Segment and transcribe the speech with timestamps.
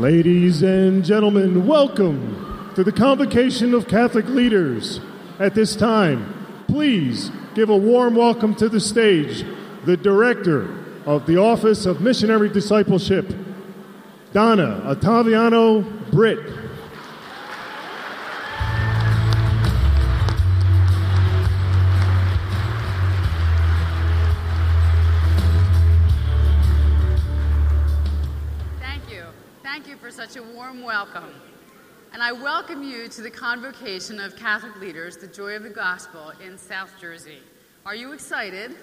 [0.00, 4.98] Ladies and gentlemen, welcome to the Convocation of Catholic Leaders.
[5.38, 9.44] At this time, please give a warm welcome to the stage
[9.84, 10.74] the Director
[11.04, 13.30] of the Office of Missionary Discipleship,
[14.32, 16.69] Donna Ottaviano Britt.
[30.70, 31.34] Warm welcome.
[32.12, 36.32] And I welcome you to the convocation of Catholic leaders, the Joy of the Gospel
[36.46, 37.38] in South Jersey.
[37.84, 38.76] Are you excited?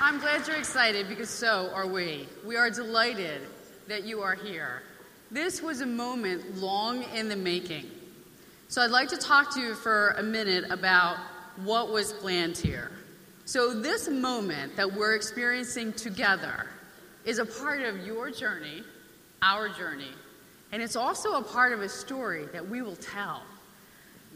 [0.00, 2.26] I'm glad you're excited because so are we.
[2.44, 3.42] We are delighted
[3.86, 4.82] that you are here.
[5.30, 7.88] This was a moment long in the making.
[8.66, 11.16] So I'd like to talk to you for a minute about
[11.62, 12.90] what was planned here.
[13.44, 16.68] So, this moment that we're experiencing together
[17.24, 18.82] is a part of your journey,
[19.42, 20.12] our journey,
[20.72, 23.42] and it's also a part of a story that we will tell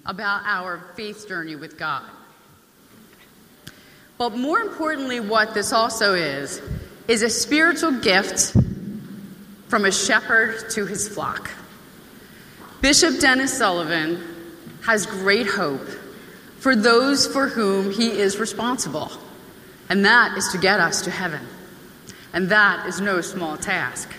[0.07, 2.09] about our faith journey with God.
[4.19, 6.61] But more importantly, what this also is,
[7.09, 8.57] is a spiritual gift
[9.69, 11.51] from a shepherd to his flock.
[12.81, 14.23] Bishop Dennis Sullivan
[14.85, 15.87] has great hope
[16.59, 19.11] for those for whom he is responsible,
[19.89, 21.41] and that is to get us to heaven.
[22.35, 24.11] And that is no small task.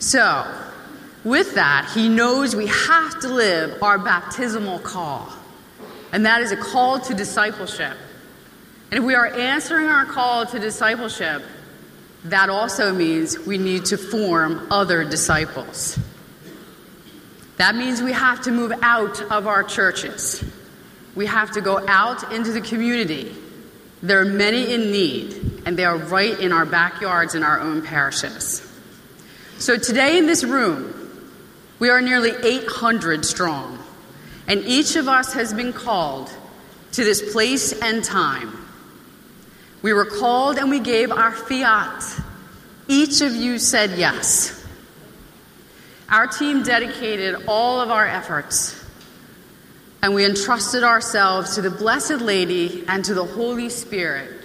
[0.00, 0.44] So,
[1.24, 5.32] with that, he knows we have to live our baptismal call,
[6.12, 7.96] and that is a call to discipleship.
[8.90, 11.42] And if we are answering our call to discipleship,
[12.24, 15.98] that also means we need to form other disciples.
[17.56, 20.44] That means we have to move out of our churches.
[21.14, 23.34] We have to go out into the community.
[24.02, 27.82] There are many in need, and they are right in our backyards in our own
[27.82, 28.62] parishes.
[29.58, 30.94] So today in this room,
[31.80, 33.82] we are nearly 800 strong,
[34.46, 36.30] and each of us has been called
[36.92, 38.56] to this place and time.
[39.82, 42.02] We were called and we gave our fiat.
[42.88, 44.64] Each of you said yes.
[46.08, 48.80] Our team dedicated all of our efforts,
[50.00, 54.35] and we entrusted ourselves to the Blessed Lady and to the Holy Spirit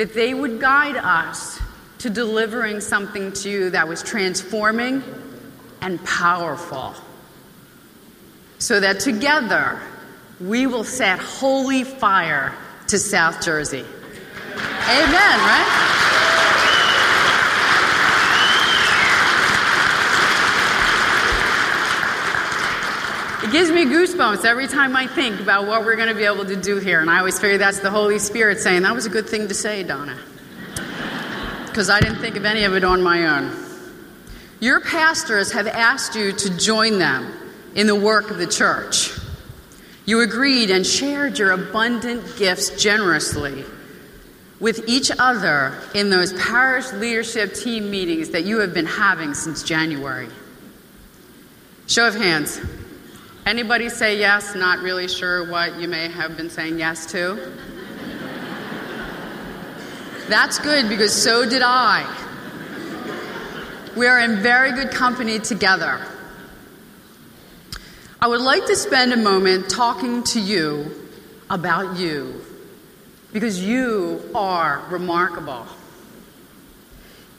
[0.00, 1.60] that they would guide us
[1.98, 5.04] to delivering something to you that was transforming
[5.82, 6.94] and powerful.
[8.58, 9.78] So that together
[10.40, 12.54] we will set holy fire
[12.86, 13.84] to South Jersey.
[14.88, 15.99] Amen, right?
[23.42, 26.44] It gives me goosebumps every time I think about what we're going to be able
[26.44, 27.00] to do here.
[27.00, 29.54] And I always figure that's the Holy Spirit saying, That was a good thing to
[29.54, 30.18] say, Donna.
[31.66, 33.56] Because I didn't think of any of it on my own.
[34.60, 37.32] Your pastors have asked you to join them
[37.74, 39.10] in the work of the church.
[40.04, 43.64] You agreed and shared your abundant gifts generously
[44.60, 49.62] with each other in those parish leadership team meetings that you have been having since
[49.62, 50.28] January.
[51.86, 52.60] Show of hands.
[53.46, 57.52] Anybody say yes, not really sure what you may have been saying yes to?
[60.28, 62.06] That's good because so did I.
[63.96, 66.00] We are in very good company together.
[68.20, 70.94] I would like to spend a moment talking to you
[71.48, 72.44] about you
[73.32, 75.66] because you are remarkable.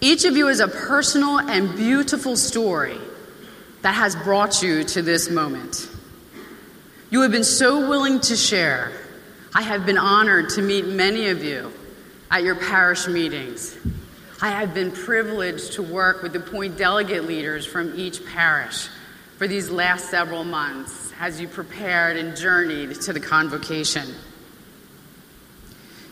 [0.02, 2.98] Each of you is a personal and beautiful story
[3.84, 5.91] that has brought you to this moment.
[7.12, 8.90] You have been so willing to share.
[9.54, 11.74] I have been honored to meet many of you
[12.32, 13.78] at your parish meetings.
[14.42, 18.88] I have been privileged to work with the point delegate leaders from each parish
[19.38, 24.08] for these last several months as you prepared and journeyed to the convocation.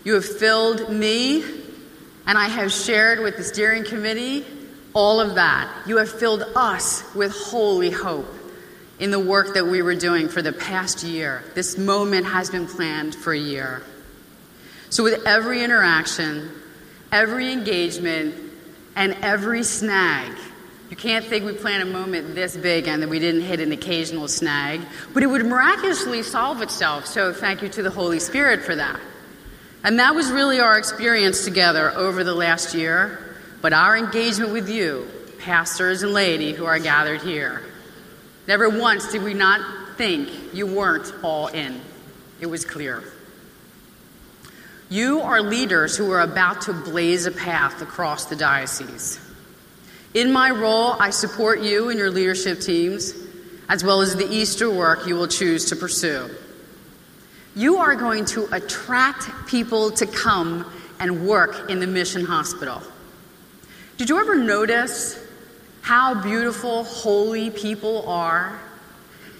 [0.03, 1.45] You have filled me,
[2.27, 4.45] and I have shared with the steering committee
[4.93, 5.73] all of that.
[5.87, 8.27] You have filled us with holy hope
[8.99, 11.43] in the work that we were doing for the past year.
[11.55, 13.81] This moment has been planned for a year.
[14.89, 16.51] So, with every interaction,
[17.11, 18.35] every engagement,
[18.95, 20.33] and every snag,
[20.89, 23.71] you can't think we plan a moment this big and that we didn't hit an
[23.71, 24.81] occasional snag,
[25.13, 27.05] but it would miraculously solve itself.
[27.05, 28.99] So, thank you to the Holy Spirit for that.
[29.83, 34.69] And that was really our experience together over the last year, but our engagement with
[34.69, 35.07] you,
[35.39, 37.63] pastors and laity who are gathered here.
[38.49, 39.61] Never once did we not
[39.95, 41.79] think you weren't all in.
[42.41, 43.03] It was clear.
[44.89, 49.19] You are leaders who are about to blaze a path across the diocese.
[50.15, 53.13] In my role, I support you and your leadership teams,
[53.69, 56.27] as well as the Easter work you will choose to pursue.
[57.55, 60.65] You are going to attract people to come
[60.99, 62.81] and work in the mission hospital.
[63.97, 65.23] Did you ever notice
[65.81, 68.59] how beautiful holy people are?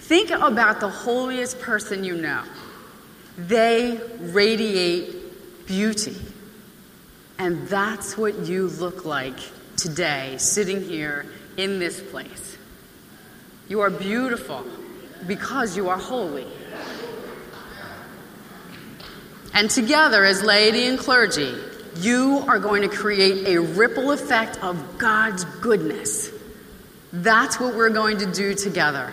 [0.00, 2.42] Think about the holiest person you know.
[3.38, 6.16] They radiate beauty.
[7.38, 9.38] And that's what you look like
[9.76, 11.26] today, sitting here
[11.56, 12.58] in this place.
[13.68, 14.64] You are beautiful
[15.26, 16.46] because you are holy.
[19.54, 21.54] And together, as laity and clergy,
[21.96, 26.30] you are going to create a ripple effect of God's goodness.
[27.12, 29.12] That's what we're going to do together.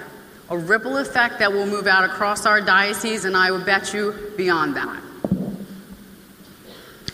[0.50, 4.16] A ripple effect that will move out across our diocese, and I would bet you
[4.38, 5.02] beyond that.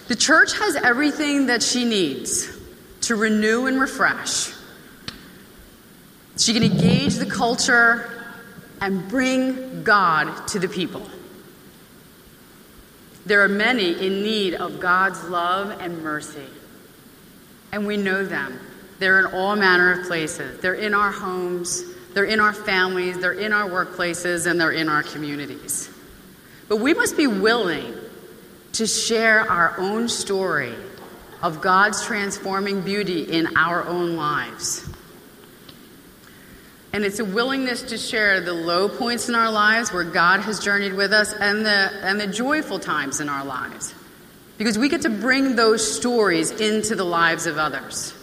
[0.08, 2.56] The church has everything that she needs
[3.02, 4.54] to renew and refresh.
[6.38, 8.10] She can engage the culture
[8.82, 11.08] and bring God to the people.
[13.26, 16.48] There are many in need of God's love and mercy,
[17.72, 18.60] and we know them.
[19.00, 20.60] They're in all manner of places.
[20.62, 21.84] They're in our homes,
[22.14, 25.90] they're in our families, they're in our workplaces, and they're in our communities.
[26.68, 27.94] But we must be willing
[28.74, 30.74] to share our own story
[31.42, 34.83] of God's transforming beauty in our own lives.
[36.94, 40.60] And it's a willingness to share the low points in our lives where God has
[40.60, 43.94] journeyed with us and the, and the joyful times in our lives.
[44.60, 48.14] Because we get to bring those stories into the lives of others.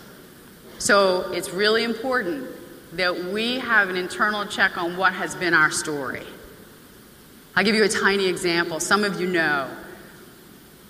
[0.78, 2.46] So it's really important
[2.92, 6.22] that we have an internal check on what has been our story.
[7.56, 8.78] I'll give you a tiny example.
[8.78, 9.68] Some of you know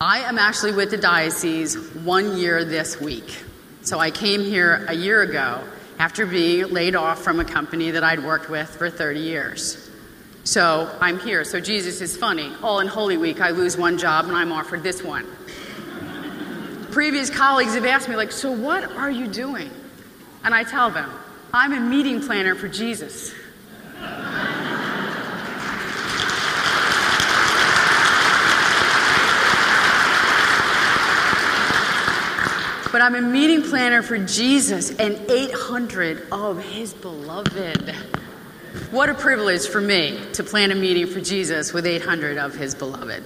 [0.03, 3.43] I am actually with the diocese one year this week.
[3.83, 5.63] So I came here a year ago
[6.01, 9.91] after being laid off from a company that I'd worked with for 30 years.
[10.45, 11.45] So I'm here.
[11.45, 12.51] So Jesus is funny.
[12.63, 15.27] All in Holy Week, I lose one job and I'm offered this one.
[16.91, 19.71] Previous colleagues have asked me, like, so what are you doing?
[20.43, 21.11] And I tell them,
[21.53, 23.35] I'm a meeting planner for Jesus.
[32.93, 37.95] But I'm a meeting planner for Jesus and 800 of his beloved.
[38.91, 42.75] What a privilege for me to plan a meeting for Jesus with 800 of his
[42.75, 43.23] beloved.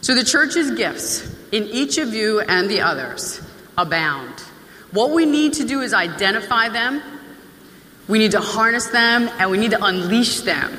[0.00, 3.40] So the church's gifts in each of you and the others
[3.78, 4.40] abound.
[4.90, 7.02] What we need to do is identify them,
[8.08, 10.76] we need to harness them, and we need to unleash them.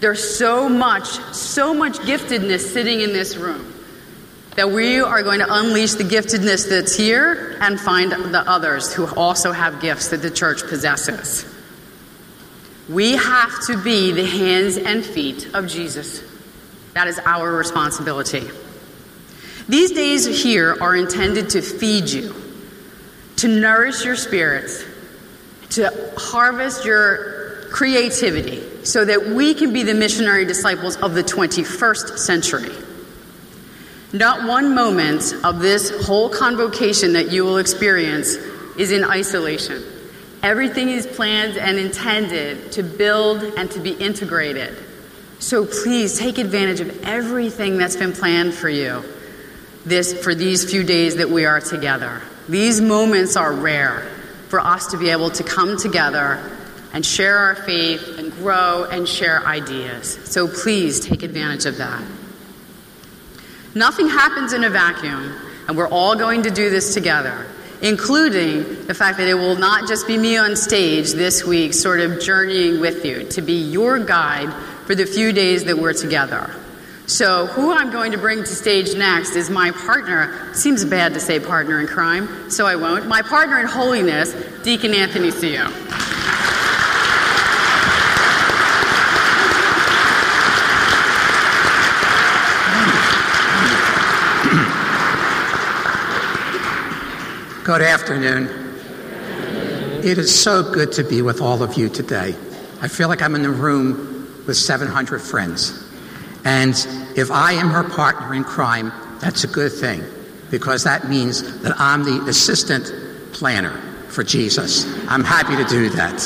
[0.00, 3.74] There's so much, so much giftedness sitting in this room
[4.60, 9.06] that we are going to unleash the giftedness that's here and find the others who
[9.14, 11.46] also have gifts that the church possesses.
[12.86, 16.22] We have to be the hands and feet of Jesus.
[16.92, 18.50] That is our responsibility.
[19.66, 22.34] These days here are intended to feed you,
[23.36, 24.84] to nourish your spirits,
[25.70, 32.18] to harvest your creativity, so that we can be the missionary disciples of the 21st
[32.18, 32.89] century.
[34.12, 38.34] Not one moment of this whole convocation that you will experience
[38.76, 39.82] is in isolation.
[40.42, 44.76] Everything is planned and intended to build and to be integrated.
[45.38, 49.04] So please take advantage of everything that's been planned for you
[49.84, 52.20] this for these few days that we are together.
[52.48, 54.00] These moments are rare
[54.48, 56.38] for us to be able to come together
[56.92, 60.18] and share our faith and grow and share ideas.
[60.24, 62.02] So please take advantage of that.
[63.74, 65.32] Nothing happens in a vacuum,
[65.68, 67.46] and we're all going to do this together,
[67.82, 72.00] including the fact that it will not just be me on stage this week, sort
[72.00, 74.52] of journeying with you, to be your guide
[74.86, 76.50] for the few days that we're together.
[77.06, 80.52] So, who I'm going to bring to stage next is my partner.
[80.54, 83.06] Seems bad to say partner in crime, so I won't.
[83.06, 85.68] My partner in holiness, Deacon Anthony Theo.
[97.70, 98.48] Good afternoon.
[100.02, 102.34] It is so good to be with all of you today.
[102.82, 105.80] I feel like I'm in the room with 700 friends.
[106.44, 106.74] And
[107.16, 110.02] if I am her partner in crime, that's a good thing
[110.50, 112.92] because that means that I'm the assistant
[113.32, 114.84] planner for Jesus.
[115.06, 116.18] I'm happy to do that.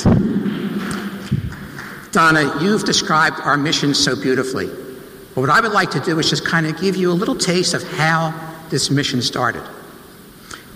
[2.11, 4.69] Donna, you've described our mission so beautifully.
[5.35, 7.37] But what I would like to do is just kind of give you a little
[7.37, 8.33] taste of how
[8.71, 9.63] this mission started.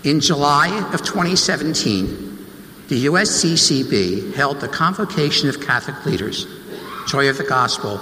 [0.03, 2.47] In July of 2017,
[2.87, 6.47] the USCCB held the Convocation of Catholic Leaders,
[7.07, 7.99] Joy of the Gospel,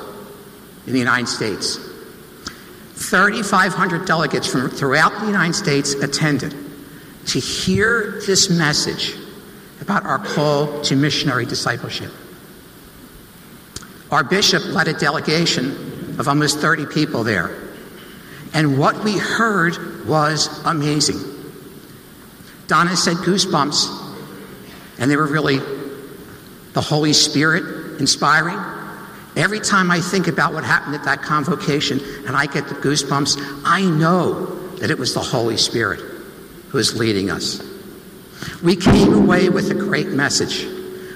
[0.86, 1.78] in the United States.
[2.94, 6.56] 3,500 delegates from throughout the United States attended
[7.28, 9.16] to hear this message
[9.82, 12.12] about our call to missionary discipleship.
[14.12, 17.56] Our bishop led a delegation of almost 30 people there.
[18.54, 21.37] And what we heard was amazing.
[22.68, 24.16] Donna said goosebumps,
[25.00, 25.60] and they were really
[26.74, 28.60] the Holy Spirit inspiring.
[29.36, 33.62] Every time I think about what happened at that convocation and I get the goosebumps,
[33.64, 34.46] I know
[34.78, 36.00] that it was the Holy Spirit
[36.70, 37.64] who is leading us.
[38.62, 40.68] We came away with a great message.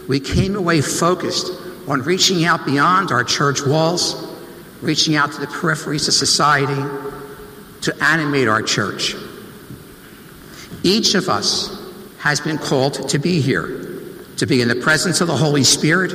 [0.07, 1.51] We came away focused
[1.87, 4.15] on reaching out beyond our church walls,
[4.81, 6.81] reaching out to the peripheries of society
[7.81, 9.15] to animate our church.
[10.83, 11.77] Each of us
[12.19, 13.67] has been called to be here,
[14.37, 16.13] to be in the presence of the Holy Spirit,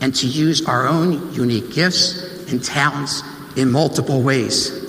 [0.00, 3.22] and to use our own unique gifts and talents
[3.56, 4.80] in multiple ways.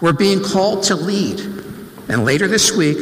[0.00, 1.40] We're being called to lead,
[2.08, 2.98] and later this week,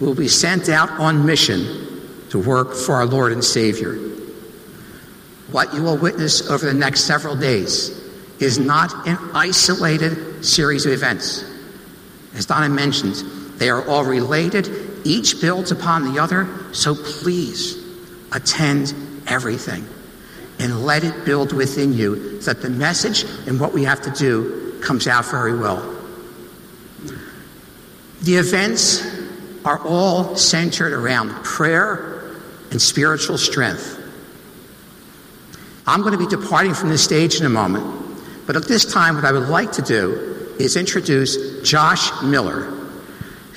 [0.00, 2.00] we'll be sent out on mission
[2.30, 3.94] to work for our Lord and Savior.
[5.50, 7.88] What you will witness over the next several days
[8.38, 11.44] is not an isolated series of events.
[12.34, 13.16] As Donna mentioned,
[13.58, 14.68] they are all related,
[15.04, 17.76] each builds upon the other, so please
[18.32, 18.94] attend
[19.26, 19.86] everything
[20.58, 24.10] and let it build within you so that the message and what we have to
[24.10, 25.96] do comes out very well.
[28.22, 29.06] The events
[29.64, 32.36] are all centered around prayer
[32.70, 33.96] and spiritual strength.
[35.86, 37.84] I'm going to be departing from the stage in a moment,
[38.46, 42.77] but at this time, what I would like to do is introduce Josh Miller,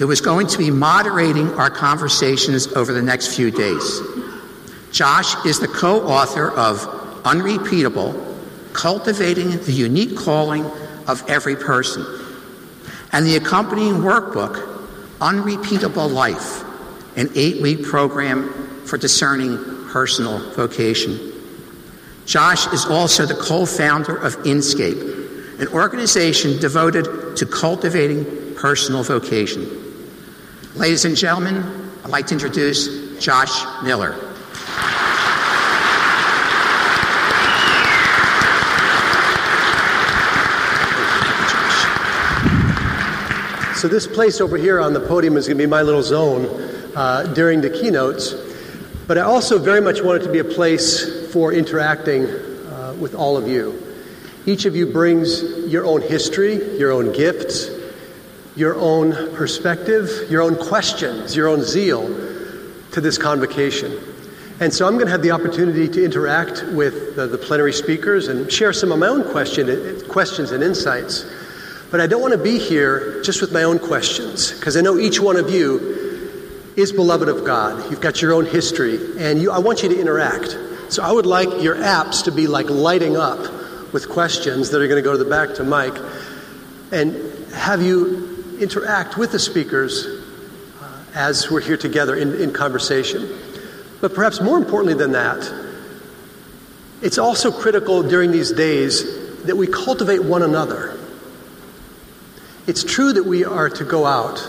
[0.01, 4.01] who is going to be moderating our conversations over the next few days.
[4.91, 8.39] Josh is the co author of Unrepeatable
[8.74, 10.65] Cultivating the Unique Calling
[11.08, 12.03] of Every Person,
[13.12, 14.88] and the accompanying workbook,
[15.22, 16.63] Unrepeatable Life,
[17.15, 18.51] an eight week program
[18.86, 21.31] for discerning personal vocation.
[22.25, 29.90] Josh is also the co founder of Inscape, an organization devoted to cultivating personal vocation.
[30.75, 34.13] Ladies and gentlemen, I'd like to introduce Josh Miller.
[43.75, 46.46] So, this place over here on the podium is going to be my little zone
[46.96, 48.34] uh, during the keynotes.
[49.08, 53.13] But I also very much want it to be a place for interacting uh, with
[53.13, 53.78] all of you.
[54.46, 57.80] Each of you brings your own history, your own gifts,
[58.62, 62.06] your own perspective, your own questions, your own zeal
[62.91, 63.91] to this convocation.
[64.60, 68.27] And so I'm going to have the opportunity to interact with the, the plenary speakers
[68.27, 71.25] and share some of my own question, questions and insights.
[71.89, 75.00] But I don't want to be here just with my own questions, because I know
[75.00, 77.89] each one of you is beloved of God.
[77.89, 80.56] You've got your own history, and you, I want you to interact.
[80.89, 83.39] So I would like your apps to be like lighting up
[83.91, 85.98] with questions that are going to go to the back to Mike,
[86.91, 87.18] and
[87.53, 88.30] have you
[88.62, 93.27] interact with the speakers uh, as we're here together in, in conversation.
[94.00, 95.51] But perhaps more importantly than that,
[97.01, 100.98] it's also critical during these days that we cultivate one another.
[102.68, 104.48] It's true that we are to go out.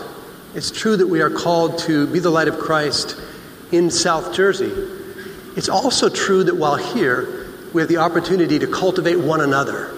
[0.53, 3.19] It's true that we are called to be the light of Christ
[3.71, 4.71] in South Jersey.
[5.55, 9.91] It's also true that while here, we have the opportunity to cultivate one another.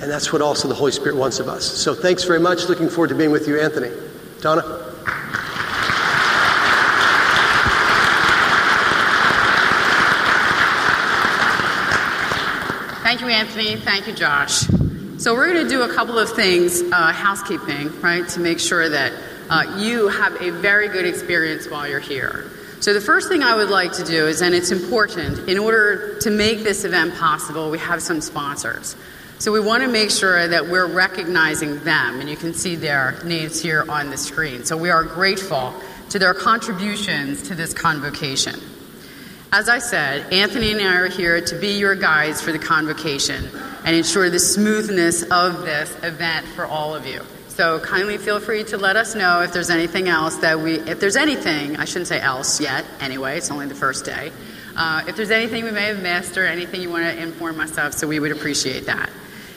[0.00, 1.64] And that's what also the Holy Spirit wants of us.
[1.64, 2.68] So thanks very much.
[2.68, 3.90] Looking forward to being with you, Anthony.
[4.40, 4.62] Donna?
[13.02, 13.76] Thank you, Anthony.
[13.76, 14.66] Thank you, Josh.
[15.18, 18.88] So we're going to do a couple of things, uh, housekeeping, right, to make sure
[18.88, 19.12] that
[19.48, 22.50] uh, you have a very good experience while you're here.
[22.80, 26.18] So the first thing I would like to do is, and it's important, in order
[26.18, 28.94] to make this event possible, we have some sponsors.
[29.38, 33.22] So we want to make sure that we're recognizing them, and you can see their
[33.22, 34.64] names here on the screen.
[34.64, 35.74] So we are grateful
[36.08, 38.58] to their contributions to this convocation.
[39.52, 43.48] As I said, Anthony and I are here to be your guides for the convocation
[43.84, 47.20] and ensure the smoothness of this event for all of you.
[47.48, 50.98] So kindly feel free to let us know if there's anything else that we, if
[50.98, 54.32] there's anything, I shouldn't say else yet, anyway, it's only the first day.
[54.74, 57.78] Uh, if there's anything we may have missed or anything you want to inform us
[57.78, 59.10] of, so we would appreciate that.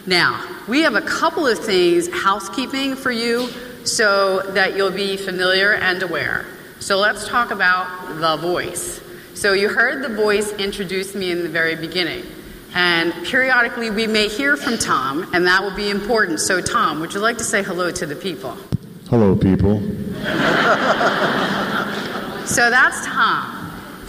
[0.05, 3.49] Now, we have a couple of things, housekeeping for you,
[3.83, 6.45] so that you'll be familiar and aware.
[6.79, 9.01] So let's talk about the voice.
[9.33, 12.23] So you heard the voice introduce me in the very beginning.
[12.73, 16.39] And periodically we may hear from Tom, and that will be important.
[16.39, 18.55] So, Tom, would you like to say hello to the people?
[19.09, 19.79] Hello, people.
[22.45, 23.58] so that's Tom.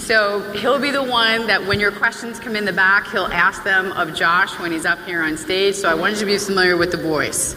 [0.01, 3.63] So he'll be the one that when your questions come in the back, he'll ask
[3.63, 5.75] them of Josh when he's up here on stage.
[5.75, 7.55] So I wanted you to be familiar with the voice.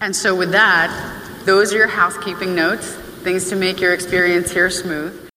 [0.00, 4.70] And so, with that, those are your housekeeping notes, things to make your experience here
[4.70, 5.28] smooth.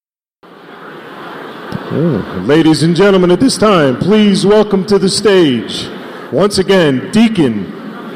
[1.95, 5.89] Oh, ladies and gentlemen, at this time, please welcome to the stage,
[6.31, 7.65] once again, Deacon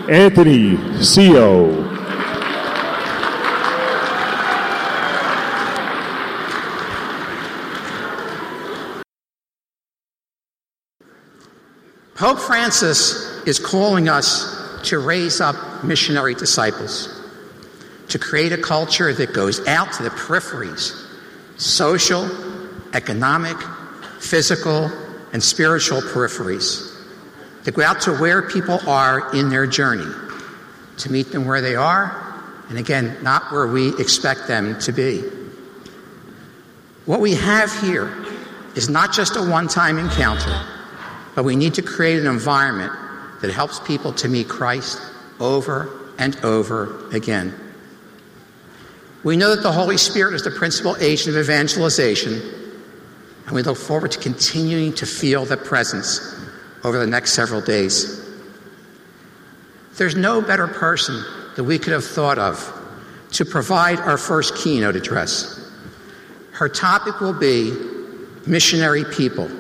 [0.10, 1.77] Anthony Seo.
[12.18, 17.14] Pope Francis is calling us to raise up missionary disciples,
[18.10, 21.04] to create a culture that goes out to the peripheries
[21.58, 22.28] social,
[22.94, 23.58] economic,
[24.20, 24.86] physical,
[25.34, 27.04] and spiritual peripheries,
[27.64, 30.12] to go out to where people are in their journey,
[30.98, 35.22] to meet them where they are, and again, not where we expect them to be.
[37.06, 38.12] What we have here
[38.76, 40.77] is not just a one time encounter
[41.38, 42.92] but we need to create an environment
[43.42, 45.00] that helps people to meet Christ
[45.40, 47.54] over and over again.
[49.24, 52.42] We know that the Holy Spirit is the principal agent of evangelization,
[53.46, 56.36] and we look forward to continuing to feel that presence
[56.84, 58.20] over the next several days.
[59.98, 61.24] There's no better person
[61.56, 62.58] that we could have thought of
[63.34, 65.72] to provide our first keynote address.
[66.54, 67.76] Her topic will be
[68.48, 69.52] missionary people.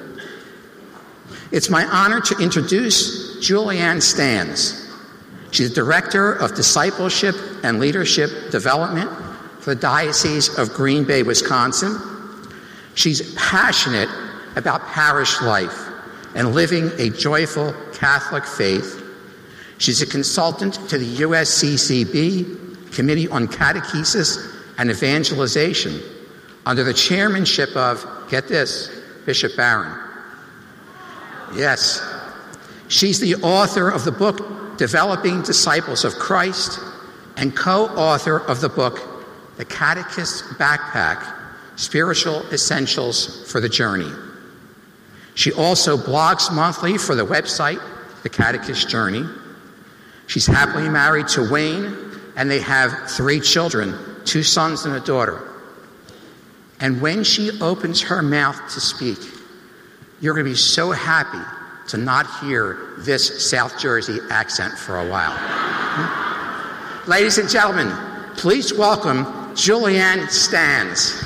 [1.51, 4.83] It's my honor to introduce Julianne Stanz.
[5.51, 9.09] She's Director of Discipleship and Leadership Development
[9.59, 11.97] for the Diocese of Green Bay, Wisconsin.
[12.95, 14.09] She's passionate
[14.55, 15.87] about parish life
[16.35, 19.03] and living a joyful Catholic faith.
[19.77, 26.01] She's a consultant to the USCCB Committee on Catechesis and Evangelization
[26.65, 28.89] under the chairmanship of, get this,
[29.25, 30.06] Bishop Barron.
[31.53, 32.01] Yes.
[32.87, 36.79] She's the author of the book Developing Disciples of Christ
[37.35, 39.01] and co author of the book
[39.57, 41.33] The Catechist Backpack
[41.75, 44.11] Spiritual Essentials for the Journey.
[45.35, 47.81] She also blogs monthly for the website
[48.23, 49.25] The Catechist Journey.
[50.27, 51.95] She's happily married to Wayne,
[52.35, 55.41] and they have three children two sons and a daughter.
[56.79, 59.17] And when she opens her mouth to speak,
[60.19, 61.43] you're going to be so happy
[61.89, 65.37] to not hear this South Jersey accent for a while.
[67.07, 67.91] Ladies and gentlemen,
[68.35, 71.23] please welcome Julianne Stanz.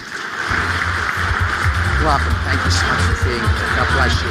[2.03, 2.33] Welcome.
[2.43, 3.69] Thank you so much for being here.
[3.77, 4.29] God bless you.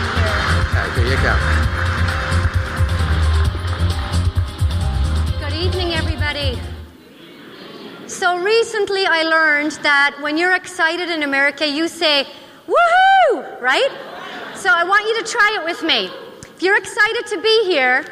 [0.67, 1.35] Okay, there you go.
[5.41, 6.61] Good evening, everybody.
[8.09, 12.27] So recently I learned that when you're excited in America, you say,
[12.67, 14.20] woohoo, right?
[14.61, 16.11] So I want you to try it with me.
[16.55, 18.05] If you're excited to be here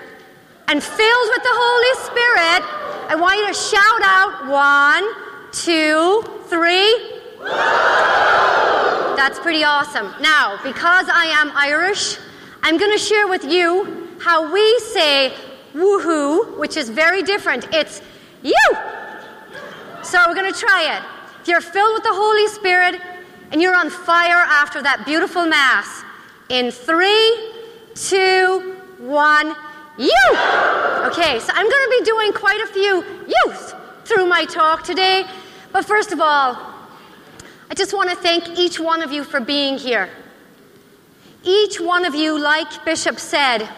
[0.66, 2.64] and filled with the Holy Spirit,
[3.10, 5.04] I want you to shout out one,
[5.52, 6.88] two, three.
[9.14, 10.14] That's pretty awesome.
[10.22, 12.16] Now, because I am Irish,
[12.62, 15.34] I'm going to share with you how we say
[15.74, 17.68] woohoo, which is very different.
[17.74, 18.00] It's
[18.42, 18.56] you.
[20.02, 21.02] So we're going to try it.
[21.42, 23.02] If you're filled with the Holy Spirit
[23.52, 26.04] and you're on fire after that beautiful Mass,
[26.48, 27.52] in three,
[27.94, 29.54] two, one,
[29.98, 30.14] you!
[31.06, 35.24] Okay, so I'm going to be doing quite a few youth through my talk today.
[35.72, 36.56] But first of all,
[37.70, 40.08] I just want to thank each one of you for being here.
[41.44, 43.68] Each one of you, like Bishop said,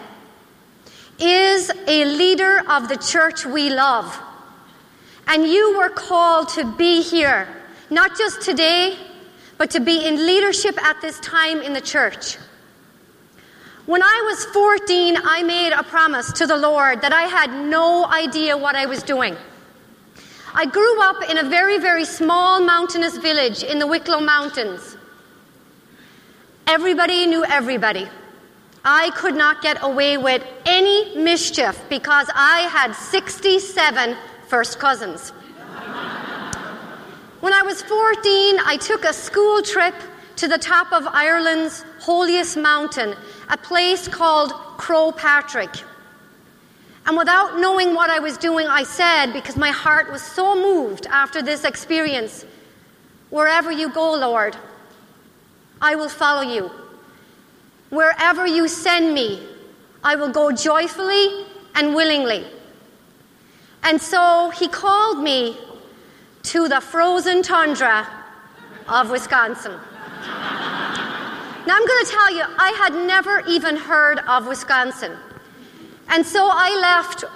[1.19, 4.19] is a leader of the church we love.
[5.27, 7.47] And you were called to be here,
[7.89, 8.97] not just today,
[9.57, 12.37] but to be in leadership at this time in the church.
[13.91, 18.05] When I was 14, I made a promise to the Lord that I had no
[18.05, 19.35] idea what I was doing.
[20.53, 24.95] I grew up in a very, very small mountainous village in the Wicklow Mountains.
[26.67, 28.07] Everybody knew everybody.
[28.85, 34.15] I could not get away with any mischief because I had 67
[34.47, 35.31] first cousins.
[37.41, 39.95] When I was 14, I took a school trip
[40.37, 43.15] to the top of Ireland's holiest mountain,
[43.49, 45.73] a place called Croagh Patrick.
[47.05, 51.05] And without knowing what I was doing, I said, because my heart was so moved
[51.07, 52.45] after this experience,
[53.31, 54.57] Wherever you go, Lord,
[55.81, 56.69] I will follow you.
[57.89, 59.41] Wherever you send me,
[60.03, 62.45] I will go joyfully and willingly.
[63.83, 65.57] And so he called me
[66.43, 68.05] to the frozen tundra
[68.89, 69.79] of Wisconsin.
[71.67, 75.15] Now, I'm going to tell you, I had never even heard of Wisconsin.
[76.09, 77.29] And so I left uh,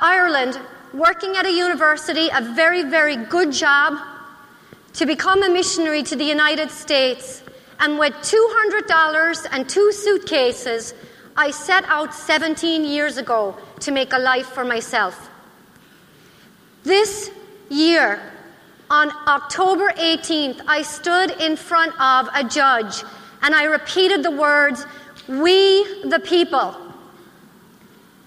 [0.00, 0.60] Ireland
[0.94, 3.98] working at a university, a very, very good job,
[4.94, 7.42] to become a missionary to the United States.
[7.80, 10.94] And with $200 and two suitcases,
[11.36, 15.28] I set out 17 years ago to make a life for myself.
[16.84, 17.32] This
[17.68, 18.22] year,
[18.88, 23.02] on October 18th, I stood in front of a judge
[23.42, 24.86] and I repeated the words,
[25.28, 26.74] We the people,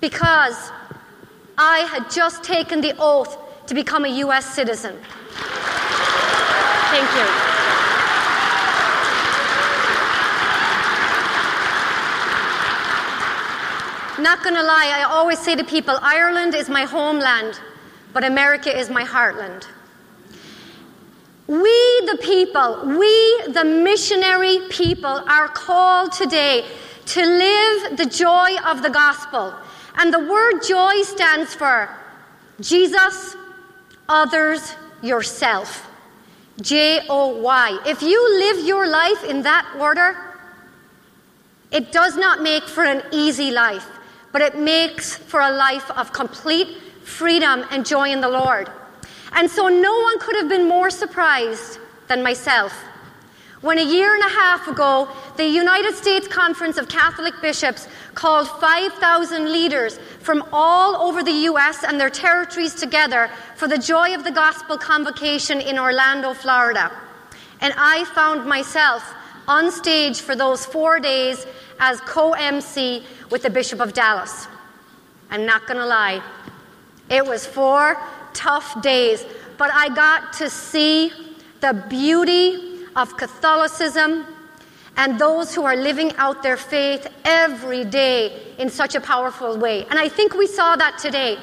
[0.01, 0.71] because
[1.57, 4.45] I had just taken the oath to become a U.S.
[4.45, 4.95] citizen.
[6.91, 7.49] Thank you.
[14.23, 17.59] Not gonna lie, I always say to people Ireland is my homeland,
[18.11, 19.65] but America is my heartland.
[21.49, 26.63] We, the people, we, the missionary people, are called today
[27.07, 29.55] to live the joy of the gospel.
[29.95, 31.89] And the word joy stands for
[32.61, 33.35] Jesus,
[34.07, 35.89] others, yourself.
[36.61, 37.79] J O Y.
[37.83, 40.17] If you live your life in that order,
[41.71, 43.87] it does not make for an easy life,
[44.31, 48.69] but it makes for a life of complete freedom and joy in the Lord.
[49.33, 52.73] And so no one could have been more surprised than myself
[53.61, 58.47] when a year and a half ago, the United States Conference of Catholic Bishops called
[58.47, 61.83] 5,000 leaders from all over the U.S.
[61.83, 66.89] and their territories together for the Joy of the Gospel convocation in Orlando, Florida.
[67.59, 69.13] And I found myself
[69.45, 71.45] on stage for those four days
[71.81, 74.47] as co MC with the Bishop of Dallas.
[75.29, 76.23] I'm not going to lie,
[77.09, 78.01] it was four
[78.33, 79.25] tough days,
[79.57, 81.11] but I got to see
[81.59, 84.25] the beauty of Catholicism
[84.97, 89.85] and those who are living out their faith every day in such a powerful way.
[89.85, 91.37] And I think we saw that today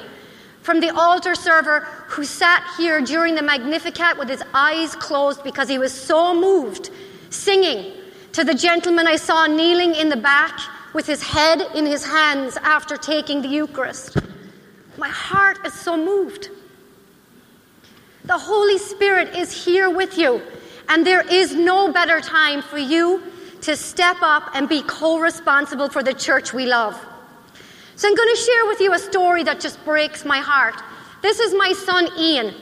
[0.61, 5.69] from the altar server who sat here during the Magnificat with his eyes closed because
[5.69, 6.89] he was so moved,
[7.29, 7.93] singing,
[8.33, 10.59] to the gentleman I saw kneeling in the back
[10.93, 14.17] with his head in his hands after taking the Eucharist.
[14.97, 16.49] My heart is so moved.
[18.27, 20.41] The Holy Spirit is here with you.
[20.89, 23.23] And there is no better time for you
[23.61, 26.93] to step up and be co responsible for the church we love.
[27.95, 30.75] So I'm going to share with you a story that just breaks my heart.
[31.21, 32.53] This is my son Ian.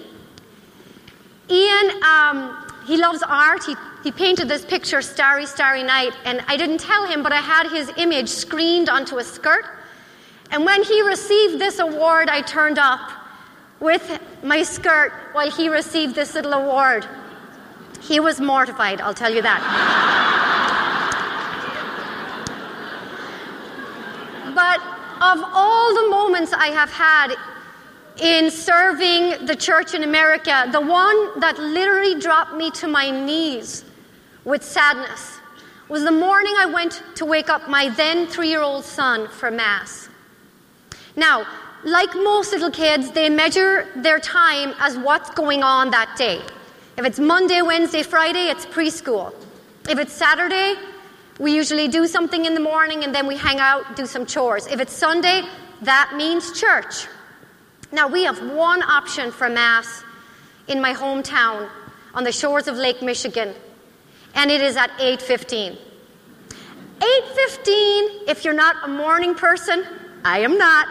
[1.50, 3.64] Ian, um, he loves art.
[3.64, 7.42] He, he painted this picture, Starry, Starry Night, and I didn't tell him, but I
[7.42, 9.66] had his image screened onto a skirt.
[10.52, 13.25] And when he received this award, I turned up
[13.80, 17.06] with my skirt while he received this little award.
[18.02, 19.62] He was mortified, I'll tell you that.
[24.56, 24.80] but
[25.22, 27.36] of all the moments I have had
[28.22, 33.84] in serving the church in America, the one that literally dropped me to my knees
[34.46, 35.40] with sadness
[35.90, 39.52] was the morning I went to wake up my then three year old son for
[39.52, 40.10] Mass.
[41.16, 41.46] Now,
[41.86, 46.42] like most little kids, they measure their time as what's going on that day.
[46.98, 49.34] If it's Monday, Wednesday, Friday, it's preschool.
[49.88, 50.76] If it's Saturday,
[51.40, 54.66] we usually do something in the morning and then we hang out, do some chores.
[54.66, 55.44] If it's Sunday,
[55.84, 57.08] that means church.
[57.92, 60.04] Now we have one option for Mass
[60.68, 61.70] in my hometown
[62.16, 63.54] on the shores of Lake Michigan,
[64.34, 65.78] and it is at 8:15.
[67.00, 69.86] 8:15 if you're not a morning person,
[70.24, 70.88] I am not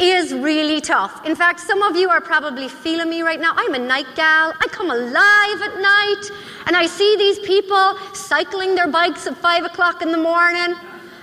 [0.00, 1.24] is really tough.
[1.26, 3.52] In fact, some of you are probably feeling me right now.
[3.54, 4.54] I'm a night gal.
[4.60, 6.30] I come alive at night,
[6.66, 10.74] and I see these people cycling their bikes at five o'clock in the morning,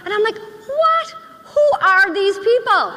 [0.06, 1.16] and I'm like, what?
[1.46, 2.94] Who are these people?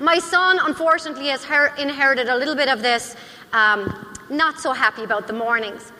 [0.00, 3.16] My son, unfortunately, has her- inherited a little bit of this.
[3.52, 5.92] Um, not so happy about the mornings.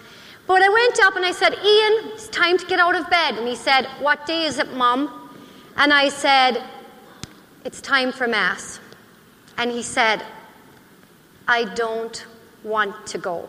[0.47, 3.37] But I went up and I said, Ian, it's time to get out of bed.
[3.37, 5.31] And he said, What day is it, Mum?
[5.77, 6.63] And I said,
[7.67, 8.79] it's time for Mass.
[9.59, 10.23] And he said,
[11.49, 12.25] I don't
[12.63, 13.49] want to go.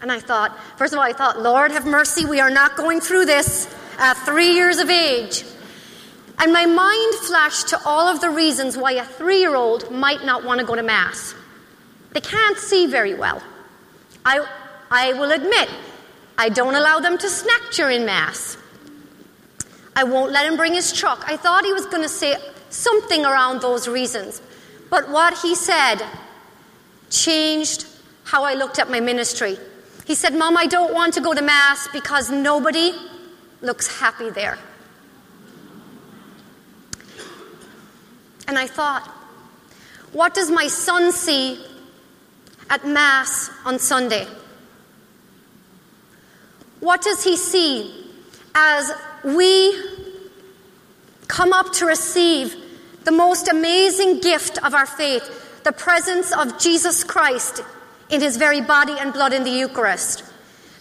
[0.00, 3.00] And I thought, first of all, I thought, Lord have mercy, we are not going
[3.00, 5.44] through this at three years of age.
[6.38, 10.24] And my mind flashed to all of the reasons why a three year old might
[10.24, 11.34] not want to go to Mass.
[12.12, 13.42] They can't see very well.
[14.24, 14.46] I,
[14.90, 15.68] I will admit,
[16.38, 18.56] I don't allow them to snack during Mass.
[19.96, 21.24] I won't let him bring his truck.
[21.26, 22.36] I thought he was going to say
[22.68, 24.42] something around those reasons.
[24.90, 26.02] But what he said
[27.08, 27.86] changed
[28.24, 29.56] how I looked at my ministry.
[30.04, 32.92] He said, Mom, I don't want to go to Mass because nobody
[33.62, 34.58] looks happy there.
[38.48, 39.02] And I thought,
[40.12, 41.64] what does my son see
[42.68, 44.26] at Mass on Sunday?
[46.80, 48.12] What does he see
[48.54, 48.92] as
[49.26, 49.76] we
[51.26, 52.54] come up to receive
[53.04, 57.62] the most amazing gift of our faith, the presence of Jesus Christ
[58.08, 60.24] in his very body and blood in the Eucharist?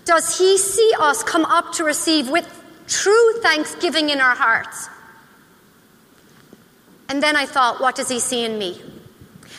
[0.05, 2.47] Does he see us come up to receive with
[2.87, 4.89] true thanksgiving in our hearts?
[7.09, 8.79] And then I thought, what does he see in me?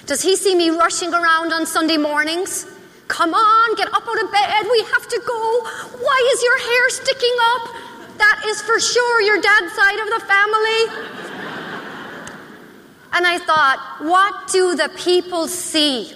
[0.06, 2.66] Does he see me rushing around on Sunday mornings?
[3.08, 5.60] Come on, get up out of bed, we have to go.
[6.00, 7.95] Why is your hair sticking up?
[8.18, 10.82] That is for sure your dad's side of the family.
[13.12, 16.12] And I thought, what do the people see?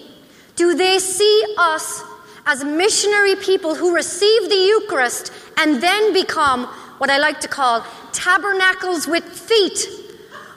[0.56, 2.02] Do they see us
[2.46, 6.66] as missionary people who receive the Eucharist and then become
[6.98, 9.88] what I like to call tabernacles with feet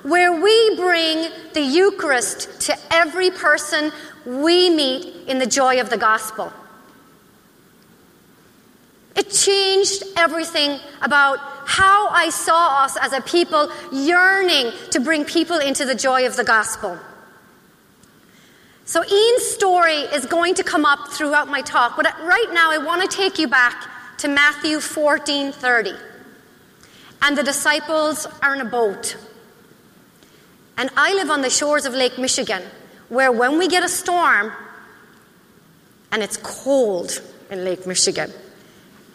[0.03, 3.91] where we bring the Eucharist to every person
[4.25, 6.51] we meet in the joy of the gospel.
[9.15, 15.57] It changed everything about how I saw us as a people yearning to bring people
[15.59, 16.97] into the joy of the gospel.
[18.85, 22.79] So, Ian's story is going to come up throughout my talk, but right now I
[22.79, 25.93] want to take you back to Matthew 14 30.
[27.21, 29.15] And the disciples are in a boat.
[30.77, 32.61] And I live on the shores of Lake Michigan,
[33.07, 34.51] where when we get a storm,
[36.11, 38.33] and it's cold in Lake Michigan,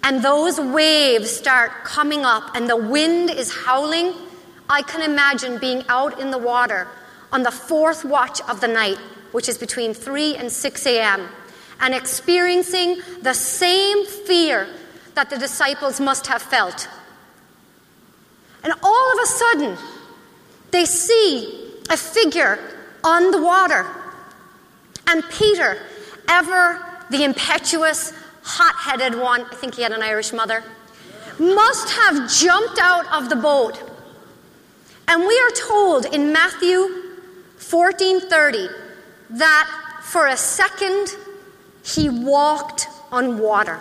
[0.03, 4.15] and those waves start coming up and the wind is howling,
[4.69, 6.89] I can imagine being out in the water
[7.33, 8.99] on the fourth watch of the night,
[9.33, 11.29] which is between 3 and 6 a.m.,
[11.81, 14.67] and experiencing the same fear
[15.15, 16.89] that the disciples must have felt.
[18.65, 19.79] And all of a sudden,
[20.71, 22.59] they see a figure
[23.05, 23.87] on the water.
[25.07, 25.79] And Peter,
[26.29, 28.13] ever the impetuous,
[28.49, 30.65] hot headed one, I think he had an Irish mother,
[31.39, 33.81] must have jumped out of the boat.
[35.07, 36.89] And we are told in Matthew
[37.59, 38.69] 14:30
[39.31, 39.71] that
[40.03, 41.15] for a second
[41.83, 43.79] he walked on water.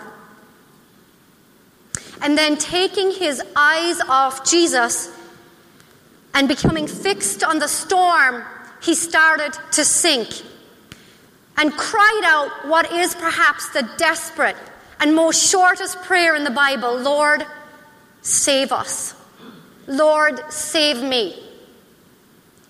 [2.20, 5.08] And then taking his eyes off Jesus,
[6.34, 8.44] and becoming fixed on the storm,
[8.82, 10.28] he started to sink
[11.58, 14.56] and cried out what is perhaps the desperate
[15.00, 17.44] and most shortest prayer in the Bible Lord,
[18.22, 19.14] save us.
[19.86, 21.42] Lord, save me.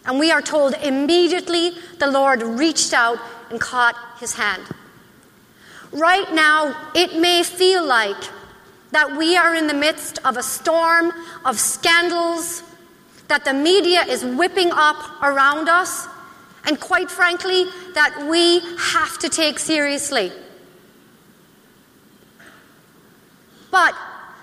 [0.06, 3.18] And we are told immediately the Lord reached out
[3.50, 4.62] and caught his hand.
[5.92, 8.22] Right now, it may feel like
[8.92, 11.12] that we are in the midst of a storm
[11.44, 12.62] of scandals,
[13.28, 16.06] that the media is whipping up around us,
[16.68, 20.30] and quite frankly, that we have to take seriously.
[23.70, 23.94] But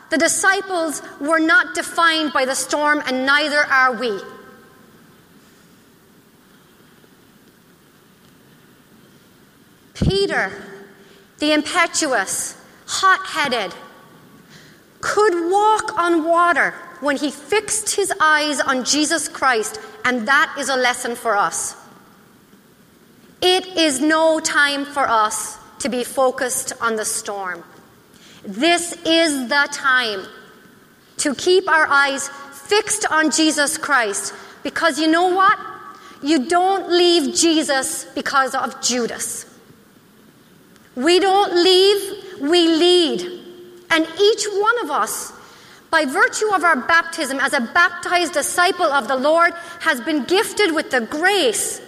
[0.09, 4.19] the disciples were not defined by the storm, and neither are we.
[9.93, 10.51] Peter,
[11.37, 13.71] the impetuous, hot headed,
[14.99, 20.69] could walk on water when he fixed his eyes on Jesus Christ, and that is
[20.69, 21.84] a lesson for us.
[23.47, 27.63] It is no time for us to be focused on the storm.
[28.43, 30.25] This is the time
[31.17, 35.59] to keep our eyes fixed on Jesus Christ because you know what?
[36.23, 39.45] You don't leave Jesus because of Judas.
[40.95, 43.21] We don't leave, we lead.
[43.91, 45.33] And each one of us
[45.91, 50.73] by virtue of our baptism as a baptized disciple of the Lord, has been gifted
[50.73, 51.79] with the grace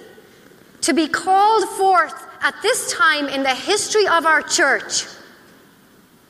[0.81, 5.05] to be called forth at this time in the history of our church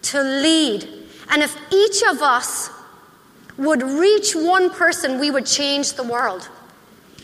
[0.04, 0.88] to lead.
[1.30, 2.70] And if each of us
[3.58, 6.48] would reach one person, we would change the world.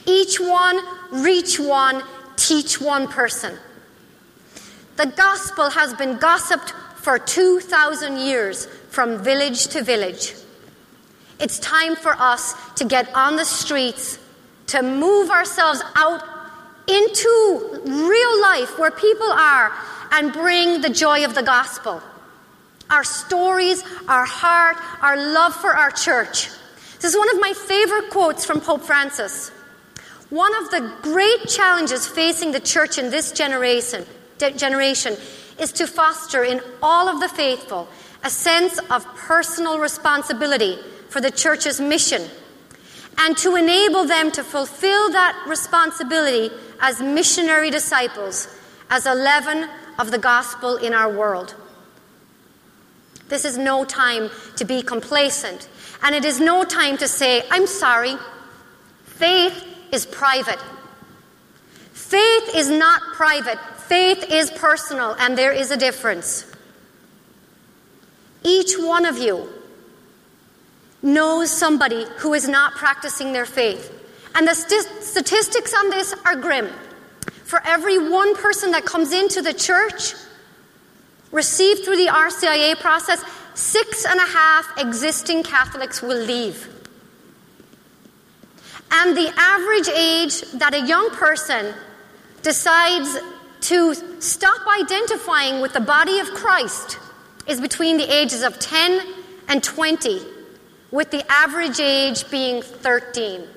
[0.05, 0.79] Each one,
[1.11, 2.03] reach one,
[2.35, 3.57] teach one person.
[4.97, 10.35] The gospel has been gossiped for 2,000 years from village to village.
[11.39, 14.19] It's time for us to get on the streets,
[14.67, 16.21] to move ourselves out
[16.87, 19.71] into real life where people are
[20.11, 22.01] and bring the joy of the gospel.
[22.89, 26.49] Our stories, our heart, our love for our church.
[26.99, 29.49] This is one of my favorite quotes from Pope Francis.
[30.29, 34.05] One of the great challenges facing the church in this generation,
[34.37, 35.15] generation
[35.59, 37.87] is to foster in all of the faithful
[38.23, 40.77] a sense of personal responsibility
[41.09, 42.21] for the church's mission
[43.17, 48.49] and to enable them to fulfill that responsibility as missionary disciples,
[48.89, 51.55] as a leaven of the gospel in our world.
[53.29, 55.69] This is no time to be complacent,
[56.03, 58.17] and it is no time to say, I'm sorry.
[59.05, 60.59] Faith is private.
[61.93, 66.45] Faith is not private, faith is personal, and there is a difference.
[68.43, 69.47] Each one of you
[71.01, 74.02] knows somebody who is not practicing their faith.
[74.35, 76.69] And the st- statistics on this are grim.
[77.43, 80.13] For every one person that comes into the church,
[81.31, 86.69] received through the RCIA process, six and a half existing Catholics will leave.
[88.91, 91.73] And the average age that a young person
[92.43, 93.17] decides
[93.61, 96.99] to stop identifying with the body of Christ
[97.47, 99.01] is between the ages of 10
[99.47, 100.21] and 20
[100.91, 103.47] with the average age being 13.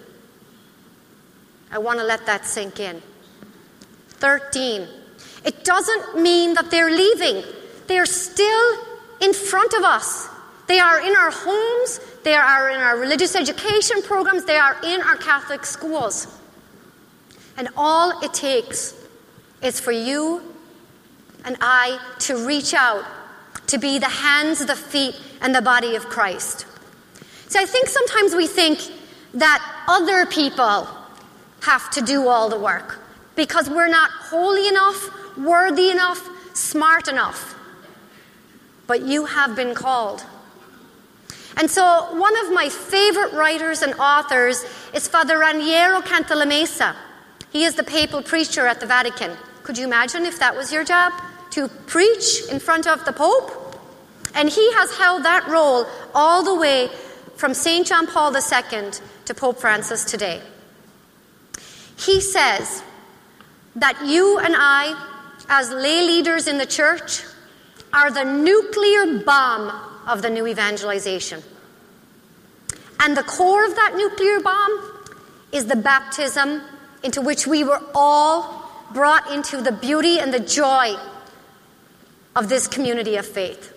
[1.71, 3.03] I want to let that sink in.
[4.09, 4.87] 13.
[5.45, 7.45] It doesn't mean that they're leaving,
[7.87, 8.79] they're still
[9.21, 10.29] in front of us.
[10.67, 15.01] They are in our homes, they are in our religious education programs, they are in
[15.03, 16.27] our Catholic schools.
[17.57, 18.95] And all it takes
[19.63, 20.43] is for you
[21.45, 23.05] and I to reach out,
[23.69, 26.67] to be the hands, the feet, and the body of Christ.
[27.49, 28.81] See, I think sometimes we think
[29.35, 30.89] that other people
[31.63, 32.99] have to do all the work
[33.35, 37.55] because we're not holy enough, worthy enough, smart enough.
[38.87, 40.25] But you have been called.
[41.57, 46.95] And so, one of my favorite writers and authors is Father Raniero Cantalamessa.
[47.51, 49.33] He is the papal preacher at the Vatican.
[49.63, 51.13] Could you imagine if that was your job?
[51.53, 53.51] To preach in front of the Pope?
[54.35, 56.91] And he has held that role all the way
[57.37, 57.87] from St.
[57.87, 58.91] John Paul II
[59.25, 60.43] to Pope Francis today.
[61.97, 62.83] He says
[63.77, 64.95] that you and I,
[65.49, 67.23] as lay leaders in the church,
[67.93, 69.71] are the nuclear bomb
[70.07, 71.43] of the new evangelization.
[73.01, 75.03] And the core of that nuclear bomb
[75.53, 76.63] is the baptism
[77.03, 80.95] into which we were all brought into the beauty and the joy
[82.35, 83.73] of this community of faith.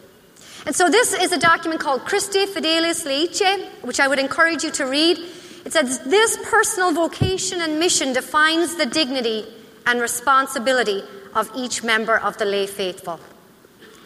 [0.65, 4.85] And so this is a document called Christifideles Laici, which I would encourage you to
[4.85, 5.17] read.
[5.65, 9.45] It says this personal vocation and mission defines the dignity
[9.85, 13.19] and responsibility of each member of the lay faithful.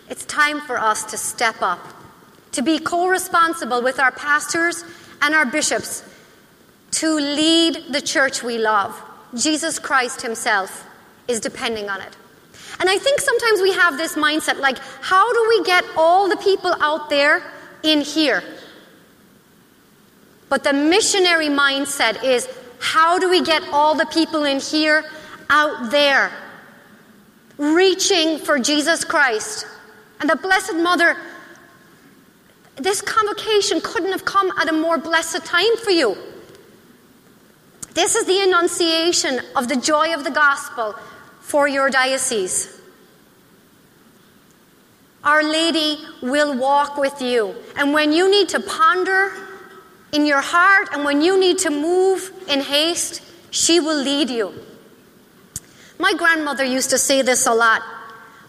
[0.09, 1.79] It's time for us to step up,
[2.53, 4.83] to be co responsible with our pastors
[5.21, 6.03] and our bishops
[6.91, 8.99] to lead the church we love.
[9.35, 10.85] Jesus Christ Himself
[11.27, 12.15] is depending on it.
[12.79, 16.37] And I think sometimes we have this mindset like, how do we get all the
[16.37, 17.43] people out there
[17.81, 18.43] in here?
[20.53, 25.03] But the missionary mindset is, how do we get all the people in here
[25.49, 26.31] out there?
[27.57, 29.65] Reaching for Jesus Christ.
[30.19, 31.17] And the Blessed Mother,
[32.75, 36.15] this convocation couldn't have come at a more blessed time for you.
[37.95, 40.93] This is the annunciation of the joy of the gospel
[41.41, 42.79] for your diocese.
[45.23, 47.55] Our Lady will walk with you.
[47.75, 49.33] And when you need to ponder
[50.13, 54.54] in your heart and when you need to move in haste, she will lead you.
[55.99, 57.82] My grandmother used to say this a lot.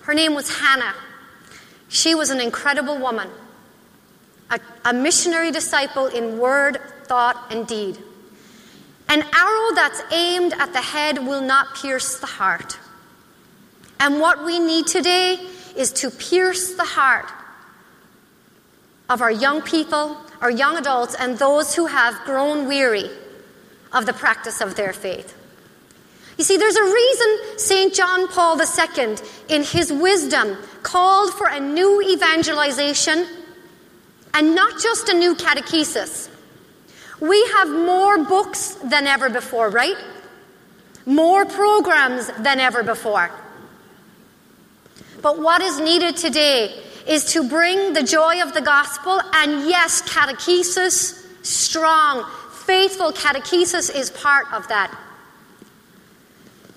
[0.03, 0.95] Her name was Hannah.
[1.89, 3.29] She was an incredible woman,
[4.51, 7.99] a, a missionary disciple in word, thought, and deed.
[9.09, 12.79] An arrow that's aimed at the head will not pierce the heart.
[14.01, 15.39] And what we need today
[15.77, 17.31] is to pierce the heart
[19.09, 23.11] of our young people, our young adults, and those who have grown weary
[23.93, 25.37] of the practice of their faith.
[26.37, 27.95] You see, there's a reason St.
[27.95, 29.17] John Paul II,
[29.49, 33.27] in his wisdom, called for a new evangelization
[34.33, 36.29] and not just a new catechesis.
[37.21, 39.97] We have more books than ever before, right?
[41.07, 43.31] More programs than ever before.
[45.23, 50.03] But what is needed today is to bring the joy of the gospel and, yes,
[50.03, 54.97] catechesis strong, faithful catechesis is part of that.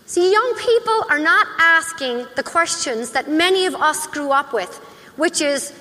[0.06, 4.74] See, young people are not asking the questions that many of us grew up with,
[5.18, 5.72] which is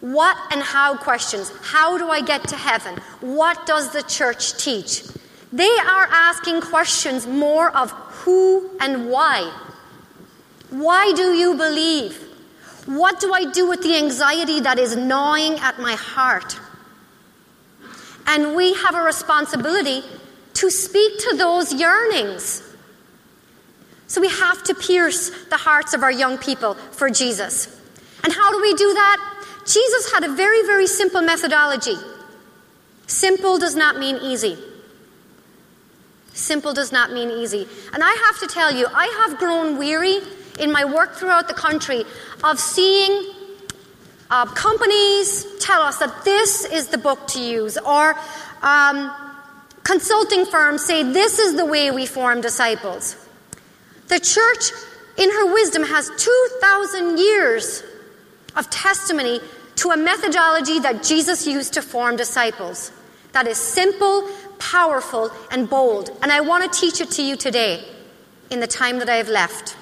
[0.00, 1.52] what and how questions.
[1.62, 2.96] How do I get to heaven?
[3.20, 5.02] What does the church teach?
[5.52, 9.50] They are asking questions more of who and why.
[10.70, 12.23] Why do you believe?
[12.86, 16.58] What do I do with the anxiety that is gnawing at my heart?
[18.26, 20.02] And we have a responsibility
[20.54, 22.62] to speak to those yearnings.
[24.06, 27.68] So we have to pierce the hearts of our young people for Jesus.
[28.22, 29.34] And how do we do that?
[29.66, 31.96] Jesus had a very, very simple methodology.
[33.06, 34.58] Simple does not mean easy.
[36.34, 37.66] Simple does not mean easy.
[37.92, 40.20] And I have to tell you, I have grown weary
[40.58, 42.04] in my work throughout the country
[42.42, 43.32] of seeing
[44.30, 48.14] uh, companies tell us that this is the book to use, or
[48.62, 49.12] um,
[49.82, 53.16] consulting firms say this is the way we form disciples.
[54.08, 54.72] The church,
[55.18, 57.82] in her wisdom, has 2,000 years
[58.56, 59.40] of testimony
[59.76, 62.92] to a methodology that Jesus used to form disciples.
[63.32, 64.28] That is simple,
[64.58, 66.10] powerful, and bold.
[66.22, 67.84] And I want to teach it to you today
[68.50, 69.76] in the time that I have left.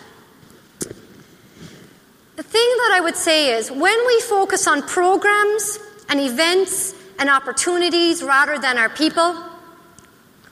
[2.43, 5.79] The thing that I would say is when we focus on programs
[6.09, 9.37] and events and opportunities rather than our people,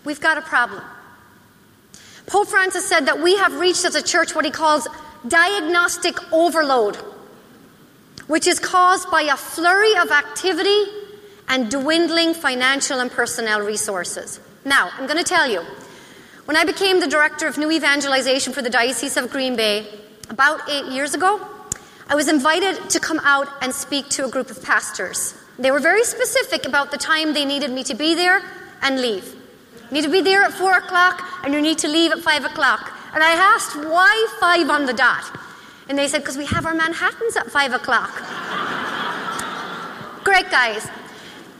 [0.04, 0.84] we've got a problem.
[2.28, 4.86] Pope Francis said that we have reached as a church what he calls
[5.26, 6.96] diagnostic overload
[8.28, 10.84] which is caused by a flurry of activity
[11.48, 14.38] and dwindling financial and personnel resources.
[14.64, 15.62] Now, I'm going to tell you,
[16.44, 19.84] when I became the director of new evangelization for the Diocese of Green Bay
[20.28, 21.44] about eight years ago,
[22.10, 25.32] I was invited to come out and speak to a group of pastors.
[25.60, 28.42] They were very specific about the time they needed me to be there
[28.82, 29.32] and leave.
[29.90, 32.44] You need to be there at four o'clock and you need to leave at five
[32.44, 32.92] o'clock.
[33.14, 35.22] And I asked, why five on the dot?
[35.88, 38.10] And they said, because we have our Manhattans at five o'clock.
[40.24, 40.88] Great, guys.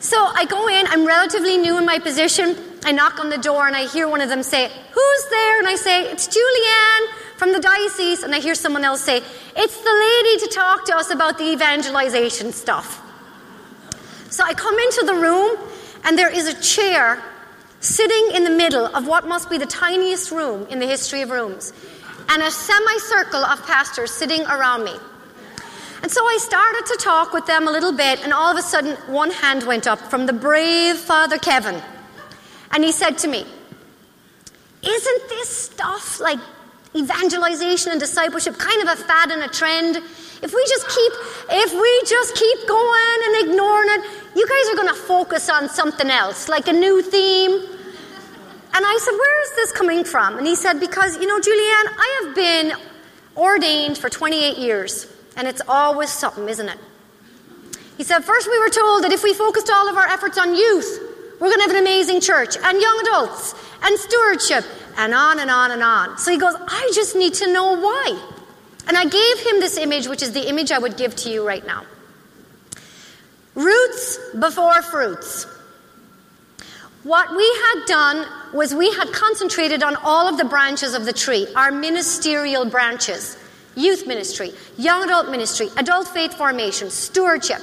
[0.01, 2.57] So I go in, I'm relatively new in my position.
[2.85, 5.59] I knock on the door and I hear one of them say, Who's there?
[5.61, 8.23] And I say, It's Julianne from the diocese.
[8.23, 9.23] And I hear someone else say,
[9.57, 13.01] It's the lady to talk to us about the evangelization stuff.
[14.29, 15.57] So I come into the room
[16.05, 17.21] and there is a chair
[17.81, 21.31] sitting in the middle of what must be the tiniest room in the history of
[21.31, 21.73] rooms
[22.29, 24.95] and a semicircle of pastors sitting around me.
[26.03, 28.63] And so I started to talk with them a little bit, and all of a
[28.63, 31.81] sudden, one hand went up from the brave Father Kevin.
[32.71, 33.45] And he said to me,
[34.83, 36.39] Isn't this stuff like
[36.97, 39.97] evangelization and discipleship kind of a fad and a trend?
[40.43, 41.13] If we just keep
[41.51, 44.05] if we just keep going and ignoring it,
[44.37, 47.71] you guys are going to focus on something else, like a new theme,
[48.73, 50.39] and I said, Where is this coming from?
[50.39, 52.73] And he said, Because, you know, Julianne, I have been
[53.37, 56.79] ordained for 28 years, and it's always something, isn't it?
[57.97, 60.55] He said, First, we were told that if we focused all of our efforts on
[60.55, 61.01] youth,
[61.41, 64.65] we're going to have an amazing church, and young adults, and stewardship,
[64.97, 66.19] and on and on and on.
[66.19, 68.31] So he goes, I just need to know why.
[68.87, 71.47] And I gave him this image, which is the image I would give to you
[71.47, 71.85] right now.
[73.55, 75.47] Roots before fruits.
[77.03, 81.13] What we had done was we had concentrated on all of the branches of the
[81.13, 83.37] tree, our ministerial branches
[83.77, 87.61] youth ministry, young adult ministry, adult faith formation, stewardship.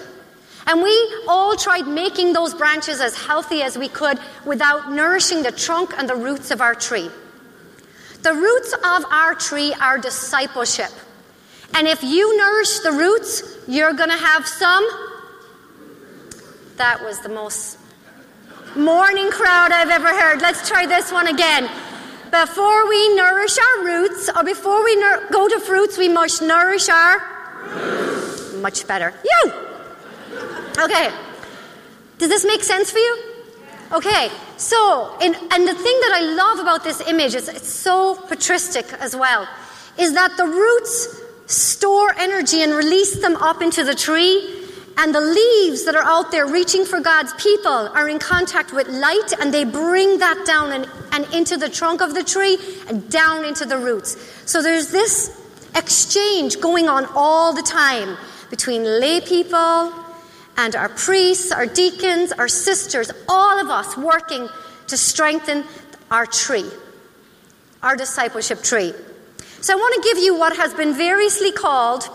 [0.68, 5.52] And we all tried making those branches as healthy as we could without nourishing the
[5.52, 7.10] trunk and the roots of our tree.
[8.22, 10.92] The roots of our tree are discipleship.
[11.74, 14.86] And if you nourish the roots, you're going to have some.
[16.76, 17.80] That was the most
[18.76, 20.42] morning crowd I've ever heard.
[20.42, 21.70] Let's try this one again.
[22.30, 26.90] Before we nourish our roots, or before we nur- go to fruits, we must nourish
[26.90, 27.24] our
[27.74, 28.54] roots.
[28.56, 29.14] Much better.
[29.24, 29.54] You!
[30.80, 31.10] Okay.
[32.18, 33.24] Does this make sense for you?
[33.92, 38.16] Okay, so, in, and the thing that I love about this image, is it's so
[38.16, 39.48] patristic as well,
[39.98, 44.66] is that the roots store energy and release them up into the tree
[44.98, 48.90] and the leaves that are out there reaching for God's people are in contact with
[48.90, 52.58] light and they bring that down and, and into the trunk of the tree
[52.90, 54.18] and down into the roots.
[54.46, 55.40] So there's this
[55.76, 58.18] exchange going on all the time
[58.50, 59.94] between lay people
[60.58, 64.50] and our priests, our deacons, our sisters, all of us working
[64.88, 65.64] to strengthen
[66.12, 66.70] our tree,
[67.84, 68.94] our discipleship tree.
[69.62, 72.10] So I want to give you what has been variously called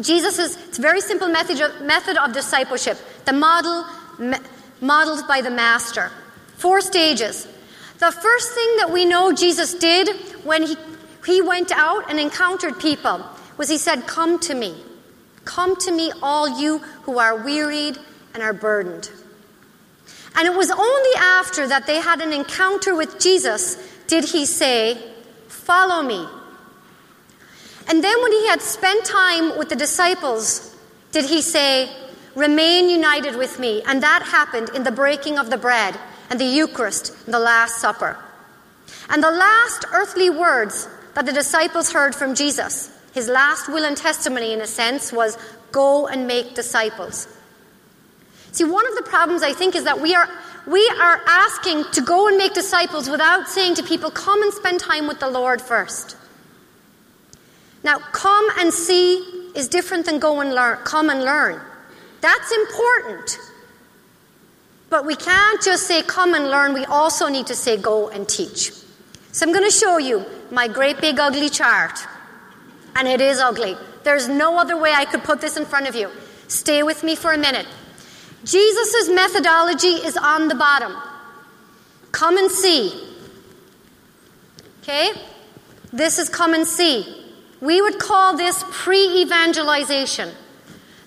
[0.00, 2.98] Jesus it's a very simple method of, method of discipleship.
[3.26, 3.84] The model,
[4.18, 4.36] me,
[4.80, 6.10] modeled by the Master.
[6.56, 7.46] Four stages.
[7.98, 10.08] The first thing that we know Jesus did
[10.44, 10.76] when he,
[11.24, 13.24] he went out and encountered people
[13.56, 14.74] was he said, Come to me.
[15.44, 17.98] Come to me, all you who are wearied
[18.32, 19.10] and are burdened.
[20.36, 23.76] And it was only after that they had an encounter with Jesus
[24.06, 24.98] did he say,
[25.48, 26.26] Follow me.
[27.88, 30.76] And then when he had spent time with the disciples,
[31.12, 31.90] did he say,
[32.34, 33.82] Remain united with me.
[33.86, 35.98] And that happened in the breaking of the bread
[36.30, 38.18] and the Eucharist and the Last Supper.
[39.08, 43.96] And the last earthly words that the disciples heard from Jesus, his last will and
[43.96, 45.38] testimony in a sense, was,
[45.70, 47.26] Go and make disciples.
[48.52, 50.28] See, one of the problems I think is that we are,
[50.66, 54.80] we are asking to go and make disciples without saying to people, Come and spend
[54.80, 56.16] time with the Lord first.
[57.82, 59.16] Now, come and see
[59.54, 61.60] is different than go and learn, come and learn.
[62.20, 63.38] That's important.
[64.90, 68.28] But we can't just say come and learn, we also need to say go and
[68.28, 68.72] teach.
[69.32, 71.98] So I'm going to show you my great big ugly chart.
[72.96, 73.76] And it is ugly.
[74.02, 76.10] There's no other way I could put this in front of you.
[76.48, 77.66] Stay with me for a minute.
[78.44, 80.94] Jesus' methodology is on the bottom.
[82.12, 82.92] Come and see.
[84.82, 85.12] Okay?
[85.92, 87.24] This is come and see.
[87.60, 90.30] We would call this pre evangelization.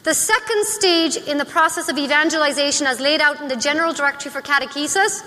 [0.03, 4.31] The second stage in the process of evangelization, as laid out in the General Directory
[4.31, 5.21] for Catechesis,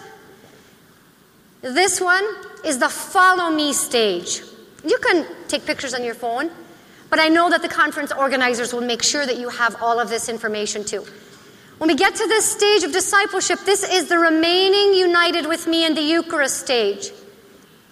[1.60, 2.24] this one
[2.64, 4.42] is the follow me stage.
[4.84, 6.50] You can take pictures on your phone,
[7.10, 10.08] but I know that the conference organizers will make sure that you have all of
[10.08, 11.04] this information too.
[11.78, 15.86] When we get to this stage of discipleship, this is the remaining united with me
[15.86, 17.10] in the Eucharist stage.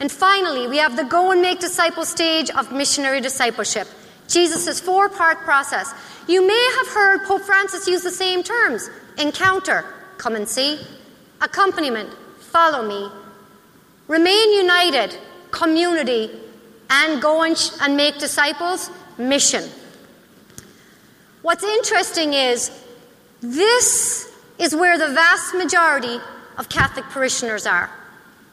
[0.01, 3.89] And finally, we have the go and make disciple stage of missionary discipleship.
[4.29, 5.93] Jesus' four part process.
[6.29, 9.85] You may have heard Pope Francis use the same terms encounter,
[10.19, 10.79] come and see,
[11.41, 13.11] accompaniment, follow me,
[14.07, 15.17] remain united,
[15.51, 16.31] community,
[16.91, 19.65] and go and, sh- and make disciples, mission.
[21.43, 22.71] What's interesting is
[23.41, 26.19] this is where the vast majority
[26.57, 27.91] of Catholic parishioners are.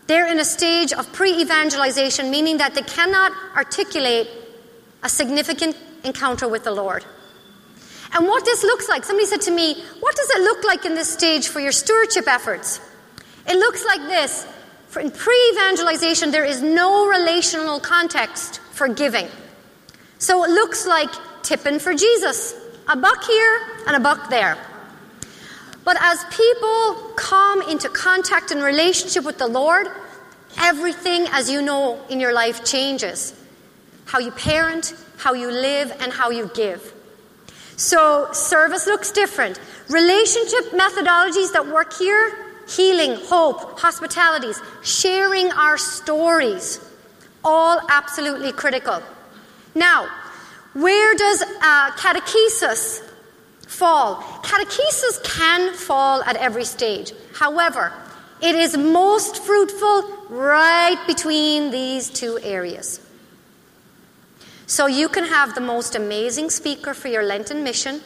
[0.07, 4.29] They're in a stage of pre evangelization, meaning that they cannot articulate
[5.01, 7.03] a significant encounter with the Lord.
[8.13, 10.93] And what this looks like, somebody said to me, What does it look like in
[10.95, 12.79] this stage for your stewardship efforts?
[13.47, 14.45] It looks like this.
[15.01, 19.27] In pre evangelization, there is no relational context for giving.
[20.17, 21.09] So it looks like
[21.43, 22.55] tipping for Jesus
[22.87, 24.57] a buck here and a buck there.
[25.83, 29.87] But as people come into contact and relationship with the Lord,
[30.57, 33.33] everything, as you know, in your life changes.
[34.05, 36.93] How you parent, how you live, and how you give.
[37.77, 39.59] So, service looks different.
[39.89, 46.79] Relationship methodologies that work here healing, hope, hospitalities, sharing our stories
[47.43, 49.01] all absolutely critical.
[49.75, 50.07] Now,
[50.73, 53.01] where does uh, catechesis
[53.67, 54.15] fall?
[54.43, 57.13] Catechesis can fall at every stage.
[57.33, 57.93] However,
[58.41, 62.99] it is most fruitful right between these two areas.
[64.67, 68.01] So you can have the most amazing speaker for your Lenten mission.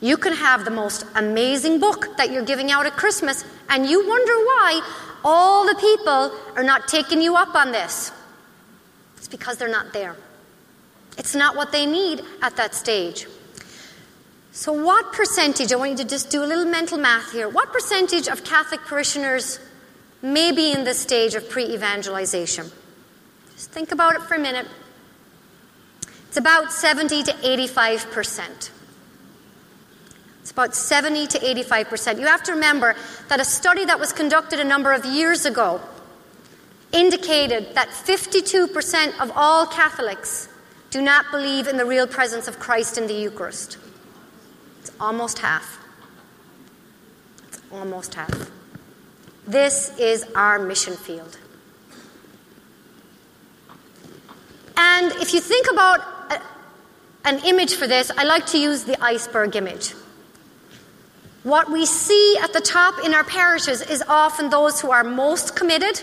[0.00, 4.06] You can have the most amazing book that you're giving out at Christmas, and you
[4.06, 4.80] wonder why
[5.24, 8.12] all the people are not taking you up on this.
[9.16, 10.16] It's because they're not there.
[11.18, 13.26] It's not what they need at that stage.
[14.52, 17.72] So, what percentage, I want you to just do a little mental math here, what
[17.72, 19.58] percentage of Catholic parishioners
[20.22, 22.70] may be in this stage of pre evangelization?
[23.54, 24.66] Just think about it for a minute.
[26.28, 28.70] It's about 70 to 85 percent.
[30.56, 32.18] About 70 to 85 percent.
[32.18, 32.96] You have to remember
[33.28, 35.82] that a study that was conducted a number of years ago
[36.92, 40.48] indicated that 52 percent of all Catholics
[40.88, 43.76] do not believe in the real presence of Christ in the Eucharist.
[44.80, 45.78] It's almost half.
[47.48, 48.50] It's almost half.
[49.46, 51.36] This is our mission field.
[54.78, 56.00] And if you think about
[56.30, 56.40] a,
[57.28, 59.92] an image for this, I like to use the iceberg image.
[61.46, 65.54] What we see at the top in our parishes is often those who are most
[65.54, 66.02] committed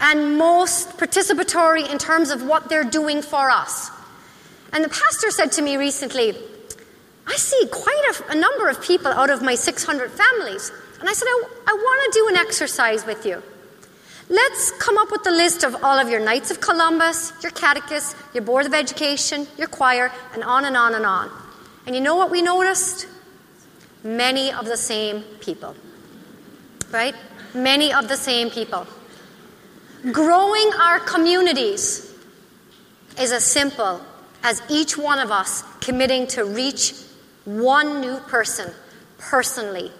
[0.00, 3.92] and most participatory in terms of what they're doing for us.
[4.72, 6.34] And the pastor said to me recently,
[7.24, 10.72] I see quite a, a number of people out of my 600 families.
[10.98, 13.40] And I said, I, I want to do an exercise with you.
[14.30, 18.16] Let's come up with a list of all of your Knights of Columbus, your catechists,
[18.34, 21.30] your Board of Education, your choir, and on and on and on.
[21.86, 23.06] And you know what we noticed?
[24.04, 25.74] Many of the same people.
[26.90, 27.14] Right?
[27.54, 28.86] Many of the same people.
[30.10, 32.12] Growing our communities
[33.18, 34.00] is as simple
[34.42, 36.94] as each one of us committing to reach
[37.44, 38.72] one new person
[39.18, 39.90] personally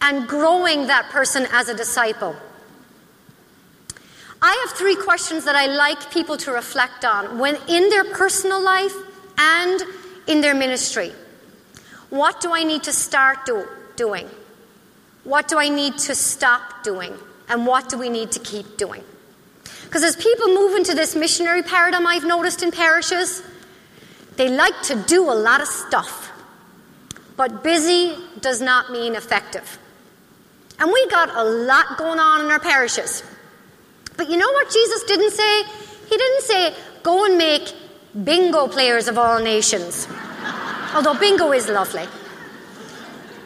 [0.00, 2.36] and growing that person as a disciple.
[4.42, 8.60] I have three questions that I like people to reflect on when in their personal
[8.62, 8.94] life
[9.38, 9.82] and
[10.26, 11.12] in their ministry.
[12.16, 14.28] What do I need to start do- doing?
[15.24, 17.12] What do I need to stop doing?
[17.48, 19.02] And what do we need to keep doing?
[19.84, 23.42] Because as people move into this missionary paradigm, I've noticed in parishes,
[24.36, 26.32] they like to do a lot of stuff.
[27.36, 29.78] But busy does not mean effective.
[30.78, 33.22] And we got a lot going on in our parishes.
[34.16, 35.62] But you know what Jesus didn't say?
[36.08, 37.74] He didn't say, go and make
[38.24, 40.08] bingo players of all nations.
[40.94, 42.06] Although bingo is lovely.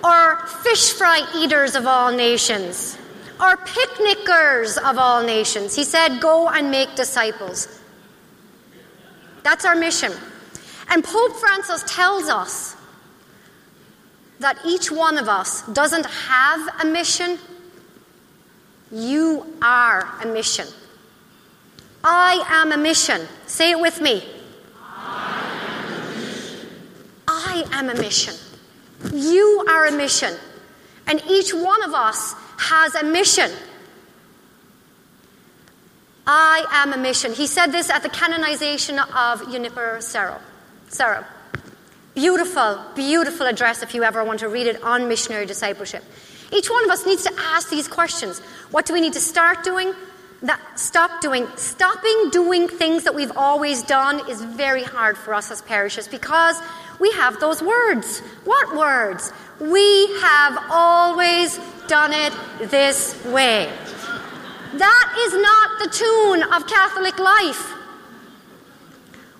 [0.02, 2.98] Or fish fry eaters of all nations.
[3.40, 5.74] Or picnickers of all nations.
[5.74, 7.80] He said, go and make disciples.
[9.42, 10.12] That's our mission.
[10.88, 12.76] And Pope Francis tells us
[14.40, 17.38] that each one of us doesn't have a mission,
[18.90, 20.66] you are a mission.
[22.02, 23.28] I am a mission.
[23.46, 24.24] Say it with me.
[24.82, 25.39] I
[27.72, 28.34] am a mission.
[29.12, 30.34] You are a mission.
[31.06, 33.50] And each one of us has a mission.
[36.26, 37.32] I am a mission.
[37.32, 40.40] He said this at the canonization of Junipero Serra.
[40.88, 41.26] Serra.
[42.14, 46.04] Beautiful, beautiful address if you ever want to read it on missionary discipleship.
[46.52, 48.40] Each one of us needs to ask these questions.
[48.70, 49.94] What do we need to start doing?
[50.42, 51.46] That stop doing.
[51.56, 56.60] Stopping doing things that we've always done is very hard for us as parishes because
[57.00, 58.20] we have those words.
[58.44, 59.32] What words?
[59.58, 62.32] We have always done it
[62.70, 63.72] this way.
[64.74, 67.74] That is not the tune of Catholic life.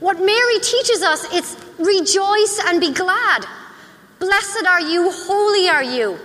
[0.01, 3.45] What Mary teaches us, is rejoice and be glad.
[4.19, 6.19] Blessed are you, holy are you.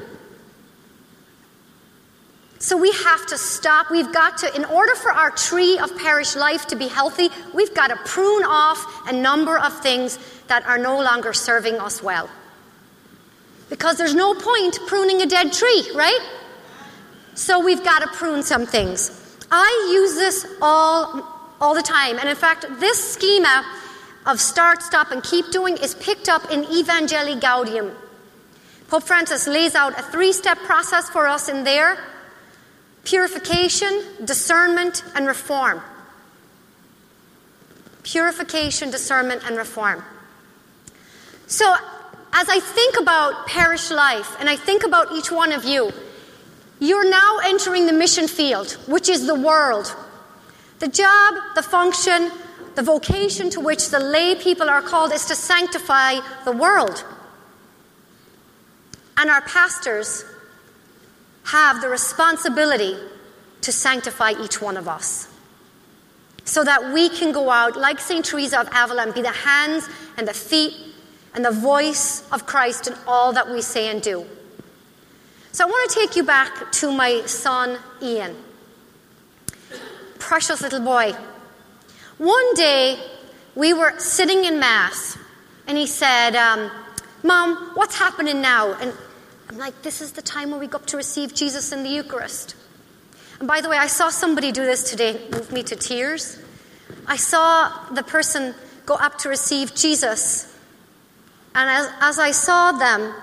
[2.59, 3.91] So we have to stop.
[3.91, 7.75] We've got to, in order for our tree of parish life to be healthy, we've
[7.75, 10.17] got to prune off a number of things
[10.47, 12.29] that are no longer serving us well.
[13.69, 16.19] Because there's no point pruning a dead tree, right?
[17.33, 19.11] So we've got to prune some things.
[19.51, 22.19] I use this all all the time.
[22.19, 23.65] And in fact, this schema
[24.25, 27.95] of start, stop, and keep doing is picked up in Evangelii Gaudium.
[28.87, 31.97] Pope Francis lays out a three step process for us in there
[33.03, 35.81] purification, discernment, and reform.
[38.03, 40.03] Purification, discernment, and reform.
[41.47, 41.75] So,
[42.33, 45.91] as I think about parish life and I think about each one of you,
[46.79, 49.95] you're now entering the mission field, which is the world.
[50.79, 52.31] The job, the function,
[52.75, 57.05] the vocation to which the lay people are called is to sanctify the world.
[59.17, 60.25] And our pastors
[61.45, 62.97] have the responsibility
[63.61, 65.29] to sanctify each one of us
[66.43, 68.25] so that we can go out like St.
[68.25, 69.87] Teresa of Avila and be the hands
[70.17, 70.73] and the feet
[71.35, 74.25] and the voice of Christ in all that we say and do.
[75.51, 78.35] So I want to take you back to my son Ian.
[80.17, 81.13] Precious little boy.
[82.17, 82.97] One day
[83.53, 85.17] we were sitting in Mass
[85.67, 86.71] and he said, um,
[87.23, 88.73] Mom, what's happening now?
[88.73, 88.93] And
[89.49, 91.89] I'm like, this is the time where we go up to receive Jesus in the
[91.89, 92.55] Eucharist.
[93.39, 96.39] And by the way, I saw somebody do this today, move me to tears.
[97.07, 98.55] I saw the person
[98.85, 100.54] go up to receive Jesus.
[101.55, 103.13] And as, as I saw them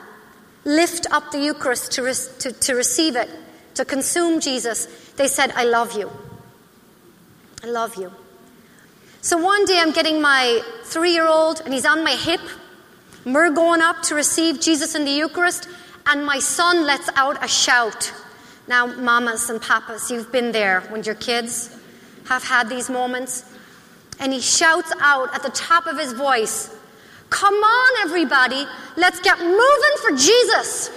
[0.65, 3.29] lift up the Eucharist to, re- to, to receive it,
[3.75, 6.11] to consume Jesus, they said, I love you.
[7.63, 8.11] I love you.
[9.21, 12.41] So one day I'm getting my three year old, and he's on my hip.
[13.25, 15.69] We're going up to receive Jesus in the Eucharist,
[16.07, 18.13] and my son lets out a shout.
[18.67, 21.77] Now, mamas and papas, you've been there when your kids
[22.27, 23.45] have had these moments.
[24.19, 26.75] And he shouts out at the top of his voice,
[27.33, 28.67] Come on, everybody,
[28.97, 30.91] let's get moving for Jesus.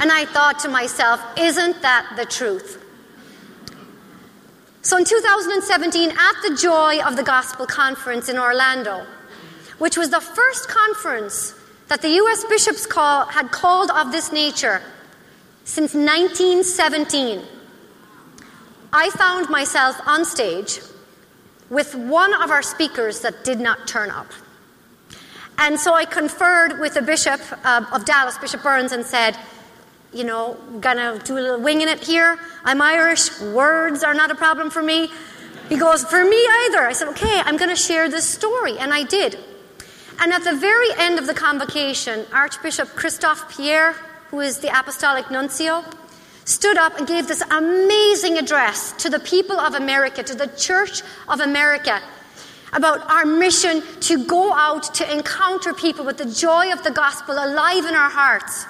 [0.00, 2.84] and I thought to myself, Isn't that the truth?
[4.82, 6.16] So in 2017, at
[6.48, 9.04] the Joy of the Gospel conference in Orlando,
[9.78, 11.54] which was the first conference
[11.88, 12.44] that the U.S.
[12.44, 14.80] bishops call, had called of this nature
[15.64, 17.42] since 1917,
[18.92, 20.78] I found myself on stage
[21.70, 24.26] with one of our speakers that did not turn up.
[25.56, 29.36] And so I conferred with the bishop uh, of Dallas, Bishop Burns, and said,
[30.12, 32.38] you know, gonna do a little winging it here.
[32.64, 33.40] I'm Irish.
[33.40, 35.08] Words are not a problem for me.
[35.68, 36.80] He goes, For me either.
[36.80, 38.76] I said, Okay, I'm to share this story.
[38.78, 39.38] And I did.
[40.20, 43.92] And at the very end of the convocation, Archbishop Christophe Pierre,
[44.30, 45.84] who is the Apostolic Nuncio,
[46.50, 51.02] stood up and gave this amazing address to the people of America, to the Church
[51.28, 52.02] of America,
[52.72, 57.34] about our mission to go out to encounter people with the joy of the gospel
[57.34, 58.66] alive in our hearts.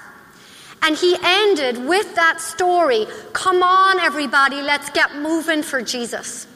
[0.82, 6.46] And he ended with that story Come on, everybody, let's get moving for Jesus.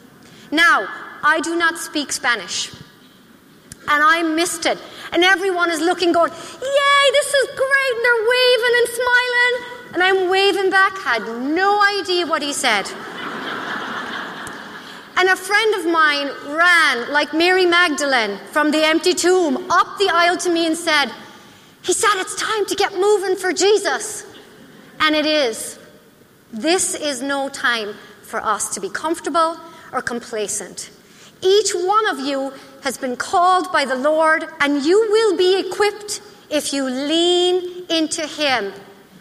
[0.50, 0.86] Now,
[1.22, 2.70] I do not speak Spanish.
[3.86, 4.78] And I missed it.
[5.12, 7.92] And everyone is looking, going, Yay, this is great.
[7.96, 9.73] And they're waving and smiling.
[9.94, 12.90] And I'm waving back, had no idea what he said.
[15.16, 20.10] and a friend of mine ran, like Mary Magdalene from the empty tomb, up the
[20.12, 21.12] aisle to me and said,
[21.82, 24.26] He said, It's time to get moving for Jesus.
[24.98, 25.78] And it is.
[26.52, 29.60] This is no time for us to be comfortable
[29.92, 30.90] or complacent.
[31.40, 36.20] Each one of you has been called by the Lord, and you will be equipped
[36.50, 38.72] if you lean into Him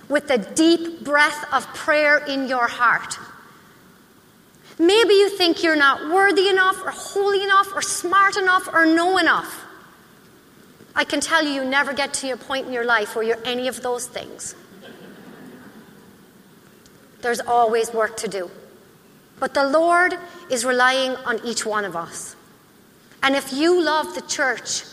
[0.09, 3.17] with the deep breath of prayer in your heart.
[4.79, 9.17] Maybe you think you're not worthy enough, or holy enough, or smart enough, or know
[9.17, 9.65] enough.
[10.95, 13.45] I can tell you, you never get to a point in your life where you're
[13.45, 14.55] any of those things.
[17.21, 18.51] There's always work to do.
[19.39, 20.17] But the Lord
[20.51, 22.35] is relying on each one of us.
[23.21, 24.83] And if you love the church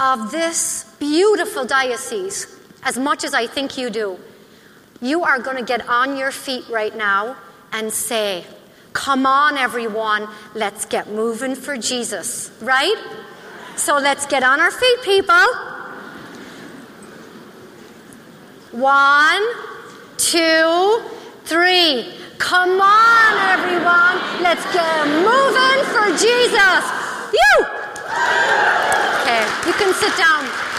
[0.00, 2.46] of this beautiful diocese
[2.84, 4.18] as much as I think you do,
[5.00, 7.36] you are going to get on your feet right now
[7.72, 8.44] and say,
[8.92, 12.94] Come on, everyone, let's get moving for Jesus, right?
[13.74, 15.34] So let's get on our feet, people.
[18.70, 19.42] One,
[20.16, 21.02] two,
[21.44, 22.14] three.
[22.38, 24.42] Come on, everyone.
[24.42, 26.82] Let's get moving for Jesus.
[27.34, 27.66] You!
[29.22, 30.73] Okay, you can sit down.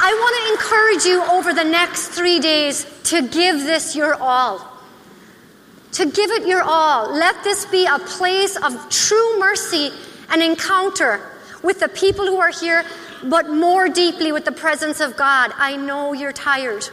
[0.00, 4.64] I want to encourage you over the next three days to give this your all.
[5.92, 7.12] To give it your all.
[7.12, 9.90] Let this be a place of true mercy
[10.30, 11.20] and encounter
[11.62, 12.84] with the people who are here,
[13.24, 15.52] but more deeply with the presence of God.
[15.56, 16.88] I know you're tired.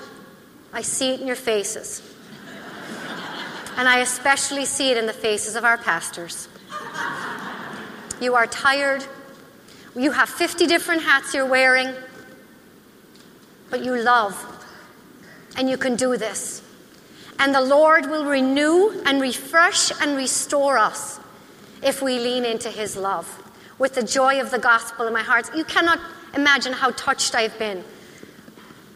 [0.74, 2.01] I see it in your faces.
[3.78, 6.47] And I especially see it in the faces of our pastors.
[8.22, 9.06] You are tired.
[9.95, 11.93] You have 50 different hats you're wearing,
[13.70, 14.36] but you love.
[15.57, 16.61] And you can do this.
[17.39, 21.20] And the Lord will renew and refresh and restore us
[21.82, 23.41] if we lean into His love
[23.78, 25.49] with the joy of the gospel in my heart.
[25.55, 25.99] You cannot
[26.34, 27.84] imagine how touched I've been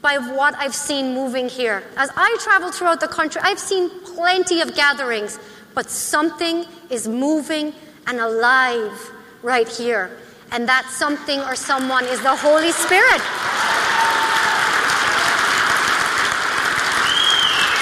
[0.02, 1.84] by what I've seen moving here.
[1.98, 5.40] As I travel throughout the country, I've seen plenty of gatherings,
[5.74, 7.74] but something is moving
[8.08, 9.12] and alive
[9.44, 10.18] right here.
[10.52, 13.22] And that something or someone is the Holy Spirit.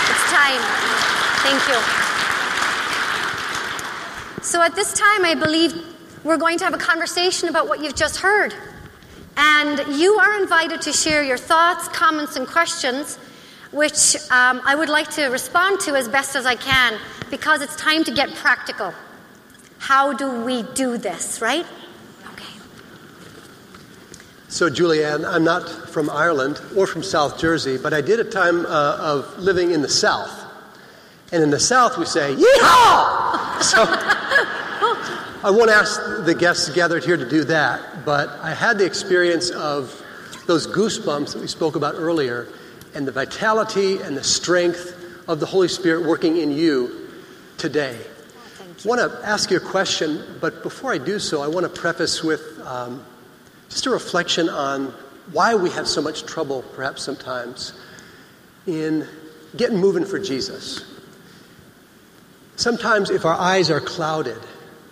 [0.10, 0.62] It's time.
[1.50, 1.80] Thank you.
[4.44, 5.82] So at this time, I believe
[6.26, 8.54] we're going to have a conversation about what you've just heard.
[9.38, 13.16] And you are invited to share your thoughts, comments, and questions,
[13.72, 17.78] which um, I would like to respond to as best as I can because it's
[17.78, 18.94] time to get practical.
[19.78, 21.66] How do we do this, right?
[22.34, 22.60] Okay.
[24.50, 28.66] So, Julianne, I'm not from Ireland or from South Jersey, but I did a time
[28.66, 30.44] uh, of living in the South.
[31.32, 33.62] And in the South, we say, yeehaw!
[33.62, 33.84] So,
[35.44, 39.50] I won't ask the guests gathered here to do that, but I had the experience
[39.50, 40.04] of
[40.46, 42.48] those goosebumps that we spoke about earlier
[42.96, 44.94] and the vitality and the strength
[45.28, 47.10] of the Holy Spirit working in you
[47.58, 48.00] today.
[48.60, 51.82] I want to ask you a question, but before I do so, I want to
[51.82, 53.04] preface with um,
[53.70, 54.94] just a reflection on
[55.32, 57.74] why we have so much trouble, perhaps sometimes,
[58.66, 59.06] in
[59.56, 60.97] getting moving for Jesus.
[62.58, 64.42] Sometimes, if our eyes are clouded,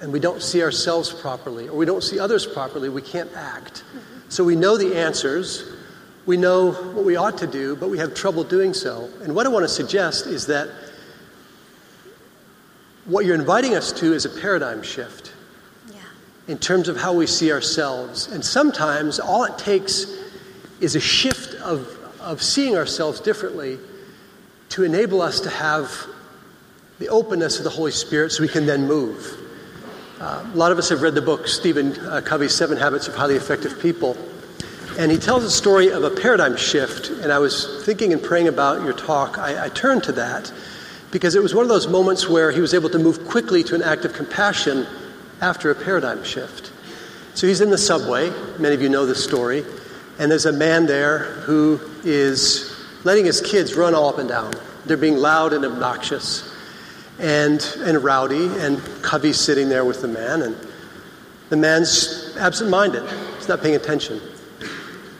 [0.02, 3.84] and we don't see ourselves properly or we don't see others properly, we can't act.
[4.30, 5.72] So we know the answers,
[6.26, 9.10] we know what we ought to do, but we have trouble doing so.
[9.24, 10.70] And what I want to suggest is that
[13.06, 15.34] what you're inviting us to is a paradigm shift
[15.90, 15.98] yeah.
[16.48, 18.28] in terms of how we see ourselves.
[18.28, 20.06] And sometimes all it takes
[20.82, 21.88] is a shift of,
[22.20, 23.80] of seeing ourselves differently
[24.70, 26.08] to enable us to have
[27.00, 29.42] the openness of the Holy Spirit so we can then move.
[30.20, 33.16] Uh, a lot of us have read the book Stephen uh, Covey's Seven Habits of
[33.16, 34.18] Highly Effective People.
[34.98, 37.10] And he tells a story of a paradigm shift.
[37.10, 39.38] And I was thinking and praying about your talk.
[39.38, 40.54] I, I turned to that
[41.12, 43.76] because it was one of those moments where he was able to move quickly to
[43.76, 44.88] an act of compassion
[45.42, 46.72] after a paradigm shift.
[47.34, 48.32] So he's in the subway.
[48.58, 49.66] Many of you know this story.
[50.18, 52.74] And there's a man there who is
[53.04, 54.54] letting his kids run all up and down.
[54.86, 56.55] They're being loud and obnoxious
[57.20, 58.48] and, and rowdy.
[58.60, 60.42] And Covey's sitting there with the man.
[60.42, 60.56] And
[61.50, 63.04] the man's absent minded,
[63.38, 64.20] he's not paying attention.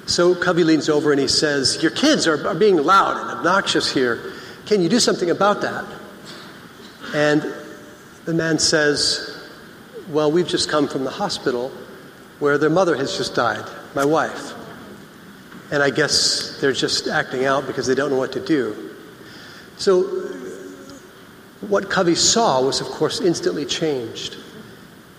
[0.08, 3.92] So Covey leans over and he says, Your kids are, are being loud and obnoxious
[3.92, 4.34] here.
[4.66, 5.86] Can you do something about that?
[7.14, 7.46] And
[8.26, 9.50] the man says,
[10.10, 11.72] Well, we've just come from the hospital
[12.40, 13.66] where their mother has just died,
[13.96, 14.54] my wife.
[15.72, 18.92] And I guess they're just acting out because they don't know what to do.
[19.78, 20.25] So,
[21.62, 24.38] what Covey saw was, of course, instantly changed.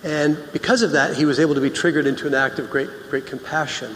[0.05, 2.89] And because of that, he was able to be triggered into an act of great,
[3.11, 3.95] great compassion.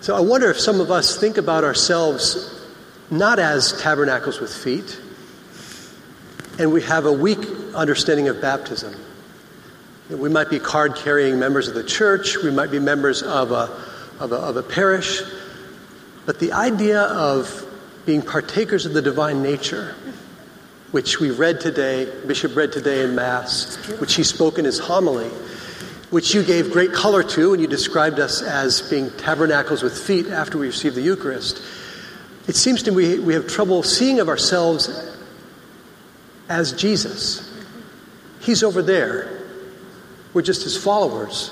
[0.00, 2.52] So I wonder if some of us think about ourselves
[3.10, 5.00] not as tabernacles with feet,
[6.58, 7.38] and we have a weak
[7.74, 8.94] understanding of baptism.
[10.08, 13.70] We might be card carrying members of the church, we might be members of a,
[14.20, 15.22] of a, of a parish,
[16.24, 17.64] but the idea of
[18.06, 19.94] being partakers of the divine nature,
[20.96, 25.28] which we read today, Bishop read today in Mass, which he spoke in his homily,
[26.08, 30.26] which you gave great color to, and you described us as being tabernacles with feet
[30.28, 31.62] after we receive the Eucharist.
[32.48, 34.88] It seems to me we have trouble seeing of ourselves
[36.48, 37.54] as Jesus.
[38.40, 39.42] He's over there.
[40.32, 41.50] We're just his followers.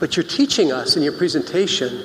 [0.00, 2.02] But you're teaching us in your presentation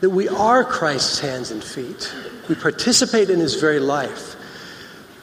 [0.00, 2.10] that we are Christ's hands and feet.
[2.48, 4.36] We participate in his very life.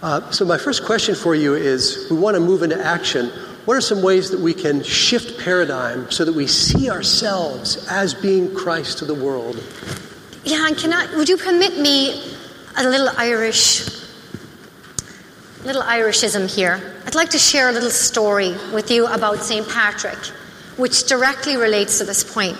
[0.02, 3.30] Uh, so, my first question for you is we want to move into action.
[3.66, 8.14] What are some ways that we can shift paradigm so that we see ourselves as
[8.14, 9.56] being Christ to the world?
[10.44, 12.24] Yeah, and can I, would you permit me
[12.78, 13.88] a little Irish,
[15.66, 16.80] little Irishism here?
[17.08, 19.68] I'd like to share a little story with you about St.
[19.68, 20.20] Patrick,
[20.78, 22.56] which directly relates to this point.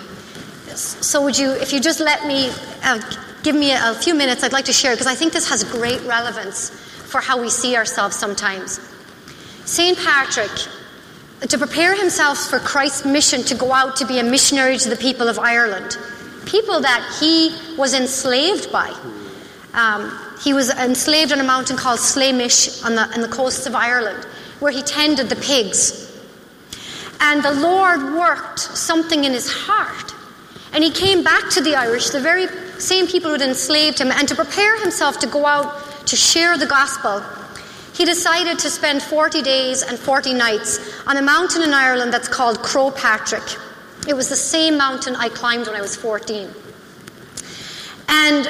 [0.74, 2.50] So, would you, if you just let me,
[2.82, 3.00] uh,
[3.44, 5.62] give me a, a few minutes, I'd like to share because I think this has
[5.62, 8.80] great relevance for how we see ourselves sometimes.
[9.64, 9.98] St.
[9.98, 10.50] Patrick
[11.40, 14.96] to prepare himself for Christ's mission to go out to be a missionary to the
[14.96, 15.96] people of Ireland,
[16.46, 18.92] people that he was enslaved by.
[19.72, 23.74] Um, he was enslaved on a mountain called Slemish on the, on the coasts of
[23.74, 24.24] Ireland,
[24.58, 26.06] where he tended the pigs.
[27.20, 30.14] And the Lord worked something in his heart.
[30.72, 32.46] And he came back to the Irish, the very
[32.80, 36.58] same people who had enslaved him, and to prepare himself to go out to share
[36.58, 37.22] the gospel
[37.98, 42.28] he decided to spend 40 days and 40 nights on a mountain in Ireland that's
[42.28, 43.42] called Croagh Patrick.
[44.06, 46.48] It was the same mountain I climbed when I was 14.
[48.08, 48.44] And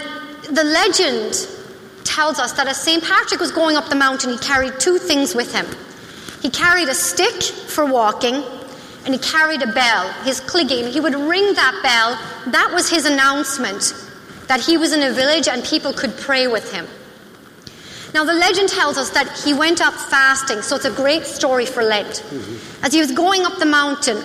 [0.50, 1.48] the legend
[2.04, 3.02] tells us that as St.
[3.02, 5.64] Patrick was going up the mountain, he carried two things with him.
[6.42, 8.44] He carried a stick for walking,
[9.06, 10.90] and he carried a bell, his cloigín.
[10.90, 12.52] He would ring that bell.
[12.52, 13.94] That was his announcement
[14.46, 16.86] that he was in a village and people could pray with him.
[18.14, 21.66] Now, the legend tells us that he went up fasting, so it's a great story
[21.66, 22.24] for Lent.
[22.30, 22.84] Mm-hmm.
[22.84, 24.16] As he was going up the mountain,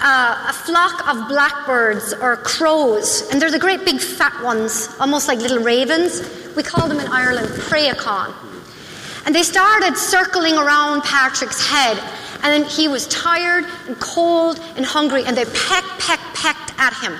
[0.00, 5.26] uh, a flock of blackbirds or crows, and they're the great big fat ones, almost
[5.26, 6.22] like little ravens.
[6.54, 8.34] We call them in Ireland préachán.
[9.24, 11.98] And they started circling around Patrick's head,
[12.44, 16.92] and then he was tired and cold and hungry, and they pecked, pecked, pecked at
[17.02, 17.18] him.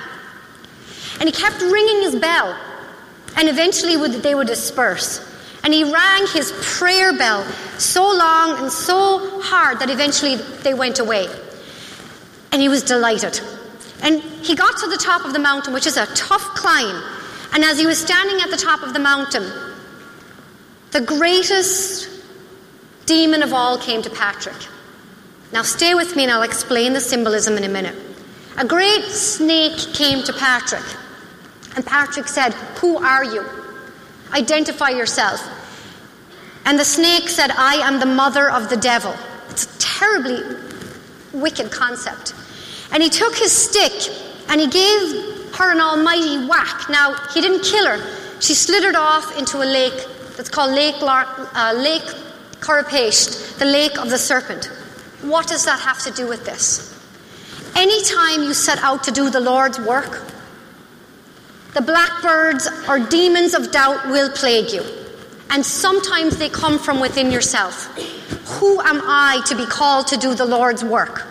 [1.19, 2.57] And he kept ringing his bell,
[3.35, 5.19] and eventually they would disperse.
[5.67, 7.43] And he rang his prayer bell
[7.77, 11.27] so long and so hard that eventually they went away.
[12.53, 13.37] And he was delighted.
[14.01, 17.03] And he got to the top of the mountain, which is a tough climb.
[17.51, 19.43] And as he was standing at the top of the mountain,
[20.91, 22.11] the greatest
[23.05, 24.55] demon of all came to Patrick.
[25.51, 27.95] Now, stay with me and I'll explain the symbolism in a minute.
[28.57, 30.85] A great snake came to Patrick.
[31.75, 33.45] And Patrick said, Who are you?
[34.31, 35.55] Identify yourself.
[36.67, 39.15] And the snake said, I am the mother of the devil.
[39.49, 40.43] It's a terribly
[41.31, 42.35] wicked concept.
[42.91, 44.13] And he took his stick
[44.49, 46.89] and he gave her an almighty whack.
[46.89, 48.41] Now, he didn't kill her.
[48.41, 49.93] She slithered off into a lake
[50.35, 52.03] that's called Lake, Lar- uh, lake
[52.59, 54.65] Carrapaist, the lake of the serpent.
[55.21, 56.93] What does that have to do with this?
[57.77, 60.21] Anytime you set out to do the Lord's work,
[61.73, 65.06] the blackbirds or demons of doubt will plague you.
[65.49, 67.85] And sometimes they come from within yourself.
[68.59, 71.25] Who am I to be called to do the Lord's work?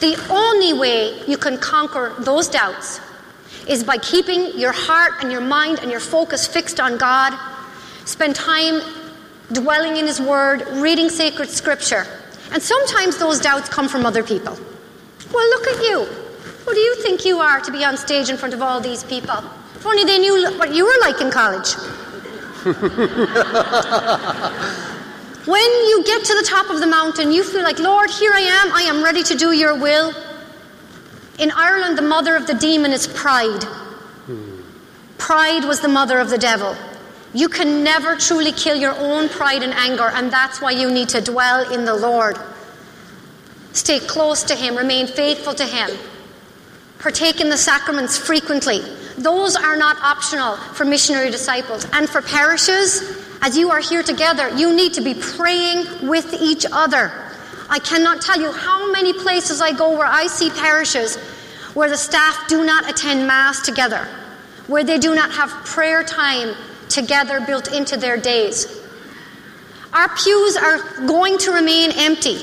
[0.00, 3.00] The only way you can conquer those doubts
[3.68, 7.32] is by keeping your heart and your mind and your focus fixed on God.
[8.04, 8.80] Spend time
[9.52, 12.06] dwelling in His Word, reading sacred scripture.
[12.52, 14.58] And sometimes those doubts come from other people.
[15.32, 16.04] Well, look at you.
[16.64, 19.04] Who do you think you are to be on stage in front of all these
[19.04, 19.38] people?
[19.74, 21.74] If only they knew what you were like in college.
[22.64, 22.74] when
[25.86, 28.72] you get to the top of the mountain, you feel like, Lord, here I am.
[28.72, 30.14] I am ready to do your will.
[31.38, 33.64] In Ireland, the mother of the demon is pride.
[35.18, 36.74] Pride was the mother of the devil.
[37.34, 41.10] You can never truly kill your own pride and anger, and that's why you need
[41.10, 42.38] to dwell in the Lord.
[43.72, 45.90] Stay close to Him, remain faithful to Him,
[46.98, 48.80] partake in the sacraments frequently.
[49.18, 51.86] Those are not optional for missionary disciples.
[51.92, 56.66] And for parishes, as you are here together, you need to be praying with each
[56.70, 57.12] other.
[57.68, 61.16] I cannot tell you how many places I go where I see parishes
[61.74, 64.06] where the staff do not attend Mass together,
[64.66, 66.54] where they do not have prayer time
[66.88, 68.80] together built into their days.
[69.92, 72.38] Our pews are going to remain empty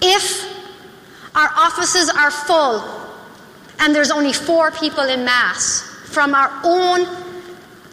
[0.00, 0.44] if
[1.34, 2.97] our offices are full
[3.78, 7.06] and there's only four people in Mass from our own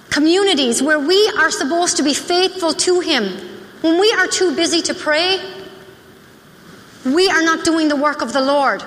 [0.10, 3.24] communities where we are supposed to be faithful to Him.
[3.82, 5.40] When we are too busy to pray,
[7.06, 8.84] we are not doing the work of the Lord.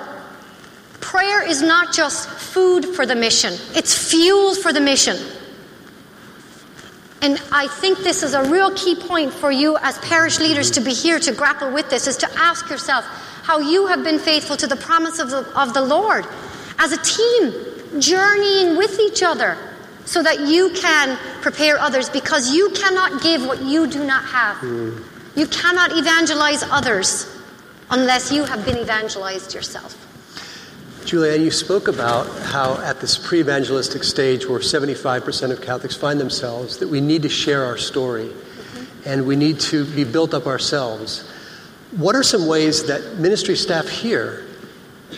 [0.99, 5.17] Prayer is not just food for the mission, it's fuel for the mission.
[7.21, 10.81] And I think this is a real key point for you as parish leaders to
[10.81, 13.03] be here to grapple with this is to ask yourself
[13.43, 16.25] how you have been faithful to the promise of the, of the Lord
[16.79, 19.57] as a team, journeying with each other
[20.05, 24.57] so that you can prepare others because you cannot give what you do not have.
[24.57, 25.03] Mm.
[25.35, 27.27] You cannot evangelize others
[27.91, 30.05] unless you have been evangelized yourself.
[31.05, 36.19] Julianne, you spoke about how at this pre evangelistic stage where 75% of Catholics find
[36.19, 39.09] themselves, that we need to share our story mm-hmm.
[39.09, 41.27] and we need to be built up ourselves.
[41.91, 44.45] What are some ways that ministry staff here,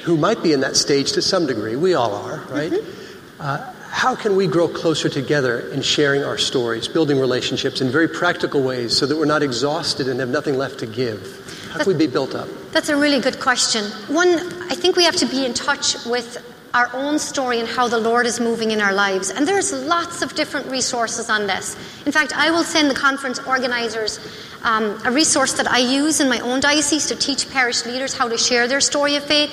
[0.03, 2.71] who might be in that stage to some degree, we all are, right?
[2.71, 3.41] Mm-hmm.
[3.41, 8.07] Uh, how can we grow closer together in sharing our stories, building relationships in very
[8.07, 11.21] practical ways so that we're not exhausted and have nothing left to give?
[11.71, 12.47] How can we be built up?
[12.71, 13.83] That's a really good question.
[14.07, 14.29] One,
[14.71, 16.37] I think we have to be in touch with
[16.73, 19.29] our own story and how the Lord is moving in our lives.
[19.29, 21.75] And there's lots of different resources on this.
[22.05, 24.19] In fact, I will send the conference organizers
[24.63, 28.29] um, a resource that I use in my own diocese to teach parish leaders how
[28.29, 29.51] to share their story of faith.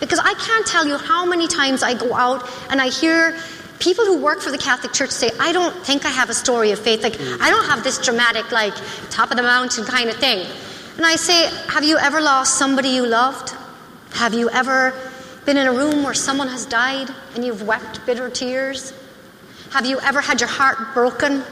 [0.00, 3.36] Because I can't tell you how many times I go out and I hear
[3.78, 6.70] people who work for the Catholic Church say, I don't think I have a story
[6.70, 7.02] of faith.
[7.02, 8.74] Like, I don't have this dramatic, like,
[9.10, 10.46] top of the mountain kind of thing.
[10.96, 13.54] And I say, Have you ever lost somebody you loved?
[14.12, 14.94] Have you ever
[15.46, 18.92] been in a room where someone has died and you've wept bitter tears?
[19.72, 21.42] Have you ever had your heart broken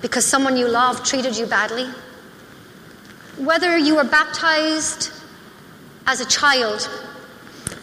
[0.00, 1.86] because someone you love treated you badly?
[3.38, 5.12] Whether you were baptized
[6.06, 6.88] as a child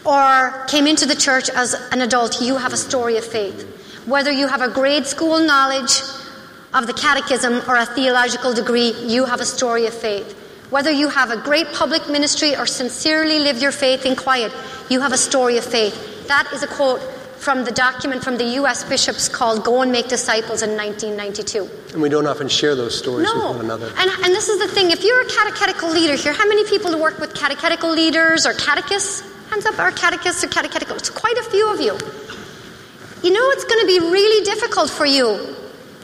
[0.04, 3.66] or came into the church as an adult, you have a story of faith.
[4.06, 6.00] Whether you have a grade school knowledge
[6.72, 10.36] of the catechism or a theological degree, you have a story of faith.
[10.70, 14.52] Whether you have a great public ministry or sincerely live your faith in quiet,
[14.88, 16.28] you have a story of faith.
[16.28, 17.02] That is a quote
[17.40, 18.84] from the document from the U.S.
[18.84, 21.68] bishops called Go and Make Disciples in 1992.
[21.94, 23.48] And we don't often share those stories no.
[23.48, 23.86] with one another.
[23.96, 26.96] And, and this is the thing if you're a catechetical leader here, how many people
[27.00, 29.24] work with catechetical leaders or catechists?
[29.50, 30.96] Hands up, our catechists or catechetical?
[30.96, 31.98] It's quite a few of you.
[33.22, 35.56] You know, it's going to be really difficult for you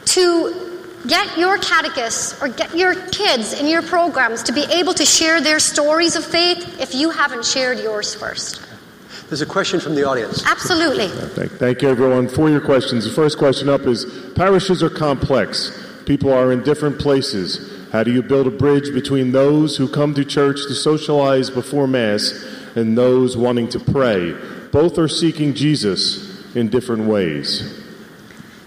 [0.05, 0.67] to
[1.07, 5.39] get your catechists or get your kids in your programs to be able to share
[5.39, 8.61] their stories of faith if you haven't shared yours first.
[9.29, 10.45] There's a question from the audience.
[10.45, 11.05] Absolutely.
[11.05, 13.05] Uh, thank, thank you, everyone, for your questions.
[13.05, 15.71] The first question up is Parishes are complex,
[16.05, 17.73] people are in different places.
[17.93, 21.87] How do you build a bridge between those who come to church to socialize before
[21.87, 24.33] Mass and those wanting to pray?
[24.71, 27.83] Both are seeking Jesus in different ways.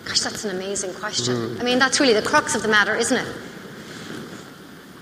[0.05, 1.59] Gosh, that's an amazing question.
[1.61, 3.37] I mean, that's really the crux of the matter, isn't it?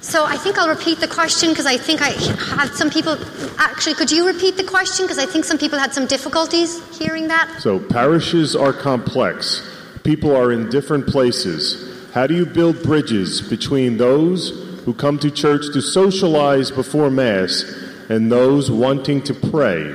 [0.01, 3.19] So I think I'll repeat the question because I think I had some people.
[3.59, 5.07] Actually, could you repeat the question?
[5.07, 7.61] Because I think some people had some difficulties hearing that.
[7.61, 9.63] So parishes are complex.
[10.05, 12.11] People are in different places.
[12.13, 14.51] How do you build bridges between those
[14.85, 17.65] who come to church to socialize before Mass
[18.09, 19.95] and those wanting to pray?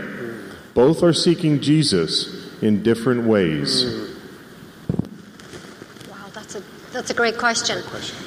[0.73, 3.85] Both are seeking Jesus in different ways.
[6.09, 7.75] Wow, that's a, that's a great question.
[7.81, 8.17] Great question.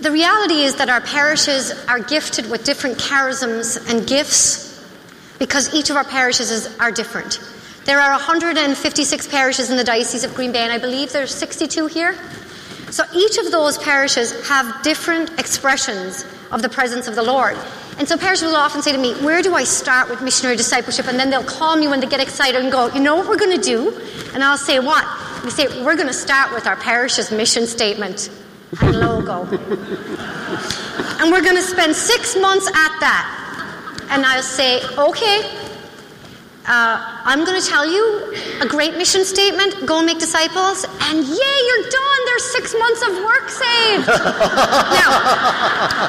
[0.00, 4.84] the reality is that our parishes are gifted with different charisms and gifts
[5.38, 7.40] because each of our parishes is, are different.
[7.84, 11.86] There are 156 parishes in the Diocese of Green Bay, and I believe there's 62
[11.86, 12.16] here.
[12.90, 17.56] So each of those parishes have different expressions of the presence of the Lord.
[17.98, 21.06] And so parishes will often say to me, Where do I start with missionary discipleship?
[21.08, 23.38] And then they'll call me when they get excited and go, You know what we're
[23.38, 23.98] going to do?
[24.34, 25.04] And I'll say, What?
[25.44, 28.28] We say, We're going to start with our parish's mission statement
[28.82, 29.44] and logo.
[29.44, 34.06] and we're going to spend six months at that.
[34.10, 35.42] And I'll say, Okay,
[36.68, 41.24] uh, I'm going to tell you a great mission statement go and make disciples, and
[41.24, 42.20] yay, you're done.
[42.26, 44.06] There's six months of work saved.
[44.08, 45.10] now,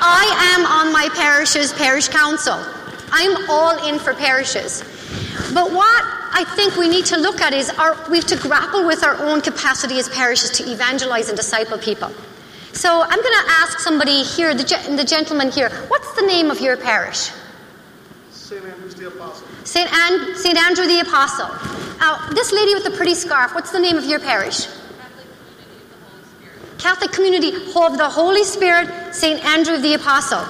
[0.01, 2.57] I am on my parish's parish council.
[3.11, 4.81] I'm all in for parishes.
[5.53, 6.03] But what
[6.33, 9.15] I think we need to look at is our, we have to grapple with our
[9.15, 12.11] own capacity as parishes to evangelize and disciple people.
[12.73, 14.63] So I'm going to ask somebody here, the,
[14.95, 17.31] the gentleman here, what's the name of your parish?
[18.31, 18.63] St.
[18.63, 19.46] Andrew's the Apostle.
[19.67, 19.91] St.
[19.91, 20.57] An- St.
[20.57, 21.49] Andrew the Apostle.
[21.99, 24.65] Now, this lady with the pretty scarf, what's the name of your parish?
[26.77, 29.43] Catholic Community of the Holy Spirit, St.
[29.43, 30.45] Andrew the Apostle.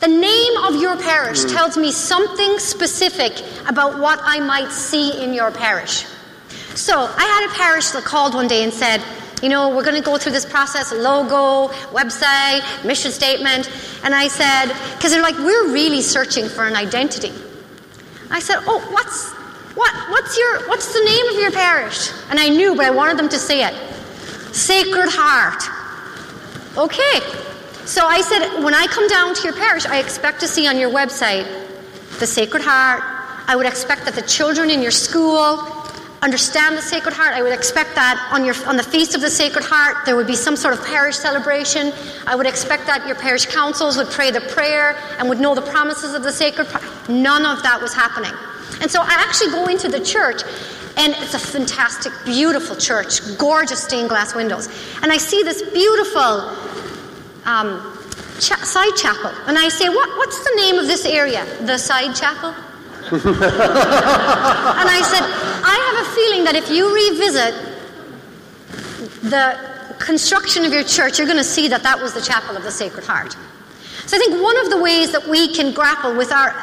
[0.00, 1.54] The name of your parish mm.
[1.54, 3.32] tells me something specific
[3.66, 6.04] about what I might see in your parish.
[6.74, 9.02] So, I had a parish that called one day and said,
[9.42, 13.70] you know, we're going to go through this process logo, website, mission statement.
[14.04, 14.66] And I said,
[14.96, 17.32] because they're like, we're really searching for an identity.
[18.30, 19.32] I said, oh, what's,
[19.76, 22.10] what, what's, your, what's the name of your parish?
[22.30, 23.74] And I knew, but I wanted them to say it
[24.54, 25.62] Sacred Heart.
[26.76, 27.20] Okay.
[27.86, 30.78] So I said, when I come down to your parish, I expect to see on
[30.78, 31.46] your website
[32.18, 33.02] the Sacred Heart.
[33.46, 35.56] I would expect that the children in your school
[36.22, 37.34] understand the Sacred Heart.
[37.34, 40.26] I would expect that on, your, on the Feast of the Sacred Heart, there would
[40.26, 41.92] be some sort of parish celebration.
[42.26, 45.62] I would expect that your parish councils would pray the prayer and would know the
[45.62, 47.08] promises of the Sacred Heart.
[47.08, 48.32] None of that was happening.
[48.80, 50.42] And so I actually go into the church,
[50.96, 54.68] and it's a fantastic, beautiful church, gorgeous stained glass windows.
[55.02, 56.56] And I see this beautiful
[57.44, 57.98] um,
[58.40, 59.30] cha- side chapel.
[59.46, 61.46] And I say, what, What's the name of this area?
[61.64, 62.54] The side chapel?
[63.12, 65.22] and I said,
[65.64, 67.54] I have a feeling that if you revisit
[69.22, 69.58] the
[69.98, 72.70] construction of your church, you're going to see that that was the chapel of the
[72.70, 73.36] Sacred Heart.
[74.06, 76.54] So I think one of the ways that we can grapple with our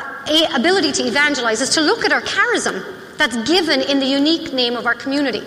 [0.56, 2.84] ability to evangelize is to look at our charism
[3.18, 5.44] that's given in the unique name of our community.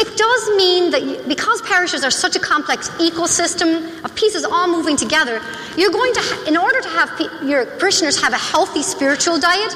[0.00, 4.96] It does mean that because parishes are such a complex ecosystem of pieces all moving
[4.96, 5.42] together,
[5.76, 9.74] you're going to, in order to have your parishioners have a healthy spiritual diet,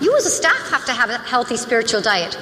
[0.00, 2.38] you as a staff have to have a healthy spiritual diet.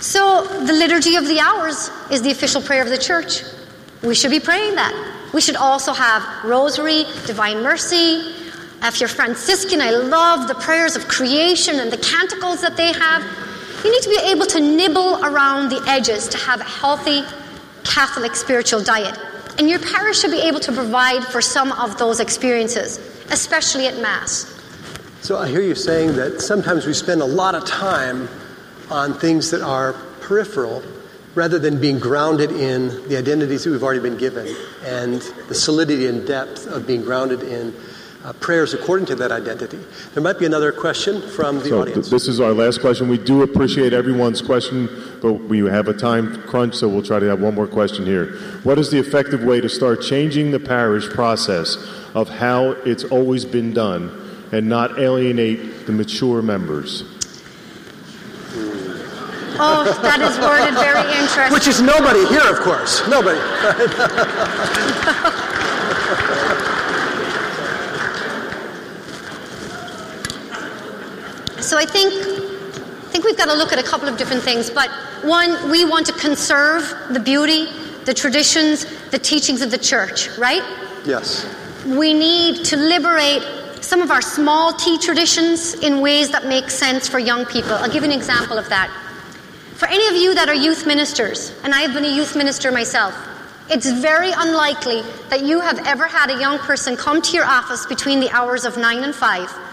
[0.00, 3.42] So, the Liturgy of the Hours is the official prayer of the church.
[4.02, 4.94] We should be praying that.
[5.32, 8.34] We should also have Rosary, Divine Mercy.
[8.82, 13.47] If you're Franciscan, I love the prayers of creation and the canticles that they have.
[13.84, 17.22] You need to be able to nibble around the edges to have a healthy
[17.84, 19.16] Catholic spiritual diet.
[19.58, 22.98] And your parish should be able to provide for some of those experiences,
[23.30, 24.52] especially at Mass.
[25.20, 28.28] So I hear you saying that sometimes we spend a lot of time
[28.90, 30.82] on things that are peripheral
[31.34, 34.54] rather than being grounded in the identities that we've already been given
[34.84, 37.72] and the solidity and depth of being grounded in
[38.28, 39.78] uh, prayers according to that identity.
[40.12, 42.08] There might be another question from the so audience.
[42.08, 43.08] Th- this is our last question.
[43.08, 44.88] We do appreciate everyone's question,
[45.22, 48.36] but we have a time crunch, so we'll try to have one more question here.
[48.64, 51.76] What is the effective way to start changing the parish process
[52.14, 54.26] of how it's always been done?
[54.52, 57.04] and not alienate the mature members.
[59.60, 61.52] Oh, that is worded very interesting.
[61.52, 63.06] Which is nobody here, of course.
[63.08, 63.38] Nobody.
[71.68, 74.70] so I think I think we've got to look at a couple of different things.
[74.70, 74.90] But
[75.22, 77.66] one, we want to conserve the beauty,
[78.04, 80.62] the traditions, the teachings of the church, right?
[81.04, 81.46] Yes.
[81.84, 83.42] We need to liberate
[83.82, 87.72] some of our small T traditions in ways that make sense for young people.
[87.72, 88.90] I'll give you an example of that.
[89.74, 92.72] For any of you that are youth ministers, and I have been a youth minister
[92.72, 93.14] myself,
[93.70, 97.84] it's very unlikely that you have ever had a young person come to your office
[97.84, 99.67] between the hours of 9 and 5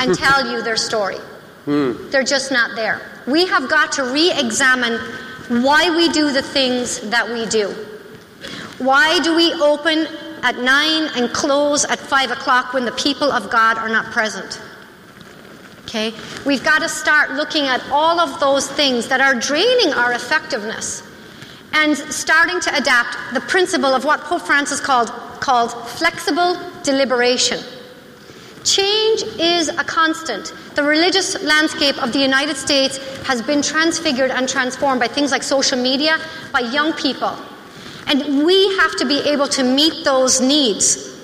[0.00, 1.18] and tell you their story.
[1.66, 2.10] Mm.
[2.10, 3.00] They're just not there.
[3.26, 4.98] We have got to re examine
[5.62, 7.70] why we do the things that we do.
[8.78, 10.06] Why do we open
[10.42, 14.60] at 9 and close at 5 o'clock when the people of God are not present.
[15.82, 16.12] Okay?
[16.44, 21.02] We've got to start looking at all of those things that are draining our effectiveness
[21.72, 25.08] and starting to adapt the principle of what Pope Francis called,
[25.40, 27.58] called flexible deliberation.
[28.68, 30.52] Change is a constant.
[30.74, 35.42] The religious landscape of the United States has been transfigured and transformed by things like
[35.42, 36.18] social media,
[36.52, 37.34] by young people.
[38.08, 41.18] And we have to be able to meet those needs.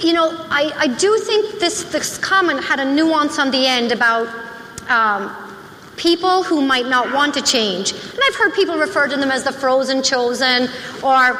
[0.00, 3.92] You know, I, I do think this, this comment had a nuance on the end
[3.92, 4.26] about
[4.88, 5.30] um,
[5.96, 7.92] people who might not want to change.
[7.92, 10.68] And I've heard people refer to them as the frozen chosen
[11.04, 11.38] or.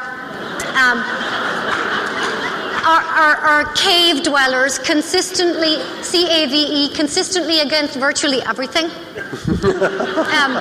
[0.71, 1.90] Um,
[2.83, 8.85] our, cave dwellers consistently, C A V E, consistently against virtually everything.
[8.85, 10.59] um,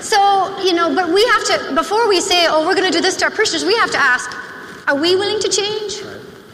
[0.00, 3.00] so, you know, but we have to, before we say, oh, we're going to do
[3.00, 4.30] this to our parishioners, we have to ask,
[4.88, 6.02] are we willing to change?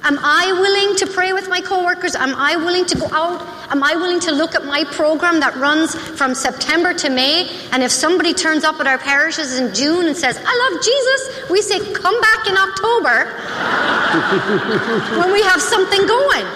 [0.05, 2.15] Am I willing to pray with my coworkers?
[2.15, 3.43] Am I willing to go out?
[3.71, 7.51] Am I willing to look at my program that runs from September to May?
[7.73, 11.51] And if somebody turns up at our parishes in June and says, I love Jesus,
[11.51, 13.27] we say, come back in October
[15.21, 16.47] when we have something going.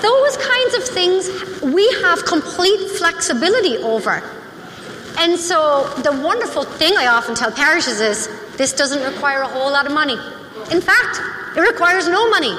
[0.00, 4.22] Those kinds of things we have complete flexibility over.
[5.18, 9.72] And so the wonderful thing I often tell parishes is this doesn't require a whole
[9.72, 10.16] lot of money.
[10.70, 11.20] In fact,
[11.56, 12.54] it requires no money.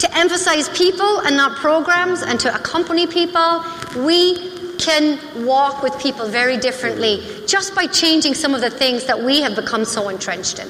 [0.00, 3.64] To emphasize people and not programs and to accompany people,
[4.04, 9.18] we can walk with people very differently just by changing some of the things that
[9.18, 10.68] we have become so entrenched in.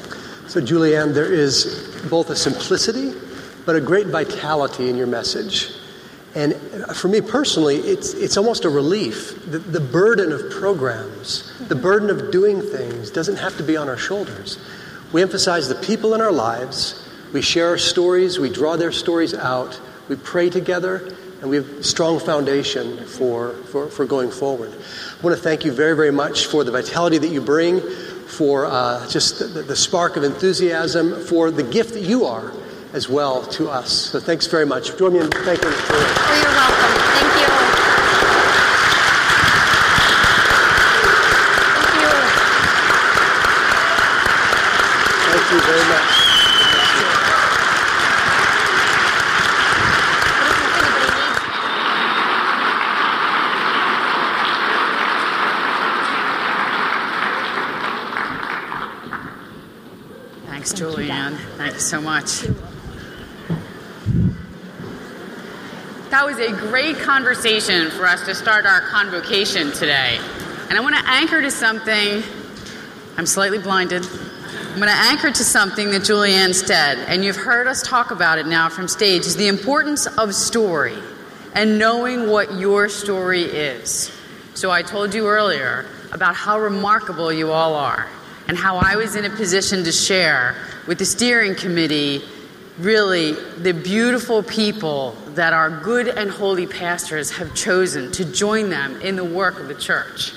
[0.49, 3.13] So, Julianne, there is both a simplicity
[3.65, 5.71] but a great vitality in your message.
[6.35, 9.51] And uh, for me personally, it's, it's almost a relief.
[9.51, 13.89] The, the burden of programs, the burden of doing things doesn't have to be on
[13.89, 14.59] our shoulders.
[15.13, 17.04] We emphasize the people in our lives,
[17.35, 19.79] we share our stories, we draw their stories out,
[20.09, 24.71] we pray together, and we have a strong foundation for, for, for going forward.
[24.71, 28.67] I want to thank you very, very much for the vitality that you bring, for
[28.67, 32.53] uh, just the, the spark of enthusiasm, for the gift that you are
[32.93, 33.93] as well to us.
[33.93, 34.97] So thanks very much.
[34.97, 35.65] Join me in thanking.
[35.67, 37.01] Oh, you're welcome.
[37.19, 37.55] Thank you.
[45.55, 46.25] you very much.
[60.65, 61.37] Thanks, Julianne.
[61.59, 62.41] Thank you so much.
[66.09, 70.19] That was a great conversation for us to start our convocation today.
[70.69, 72.23] And I want to anchor to something.
[73.17, 74.05] I'm slightly blinded.
[74.05, 78.39] I'm going to anchor to something that Julianne said, and you've heard us talk about
[78.39, 80.97] it now from stage, is the importance of story
[81.55, 84.11] and knowing what your story is.
[84.55, 88.09] So I told you earlier about how remarkable you all are
[88.49, 90.57] and how I was in a position to share
[90.89, 92.25] with the steering committee
[92.79, 99.01] really the beautiful people that our good and holy pastors have chosen to join them
[99.03, 100.33] in the work of the church.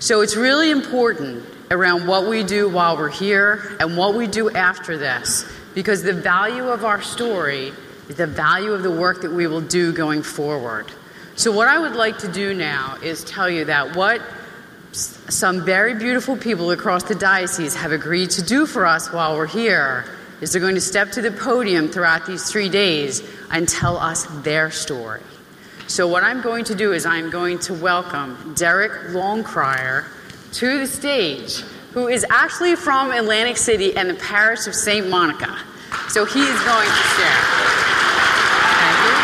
[0.00, 4.50] So it's really important around what we do while we're here and what we do
[4.50, 5.44] after this.
[5.74, 7.72] Because the value of our story
[8.08, 10.86] is the value of the work that we will do going forward.
[11.36, 14.22] So, what I would like to do now is tell you that what
[14.92, 19.46] some very beautiful people across the diocese have agreed to do for us while we're
[19.46, 20.04] here
[20.40, 23.22] is they're going to step to the podium throughout these three days
[23.54, 25.22] and tell us their story.
[25.86, 30.06] So, what I'm going to do is I'm going to welcome Derek Longcrier
[30.54, 31.60] to the stage,
[31.92, 35.08] who is actually from Atlantic City and the parish of St.
[35.08, 35.56] Monica.
[36.08, 37.42] So he is going to share.
[38.80, 39.14] Thank you.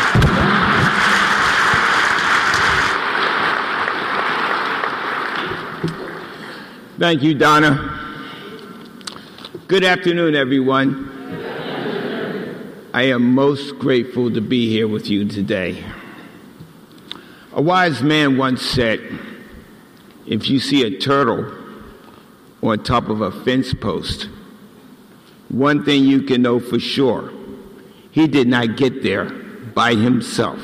[6.99, 7.97] Thank you, Donna.
[9.69, 11.20] Good afternoon, everyone.
[12.93, 15.85] I am most grateful to be here with you today.
[17.53, 19.01] A wise man once said,
[20.27, 21.55] if you see a turtle
[22.65, 24.29] on top of a fence post,
[25.51, 27.33] one thing you can know for sure
[28.11, 30.59] he did not get there by himself.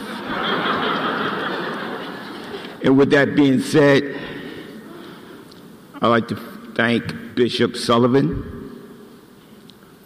[2.83, 4.19] and with that being said,
[6.01, 6.37] I'd like to
[6.75, 8.83] thank Bishop Sullivan,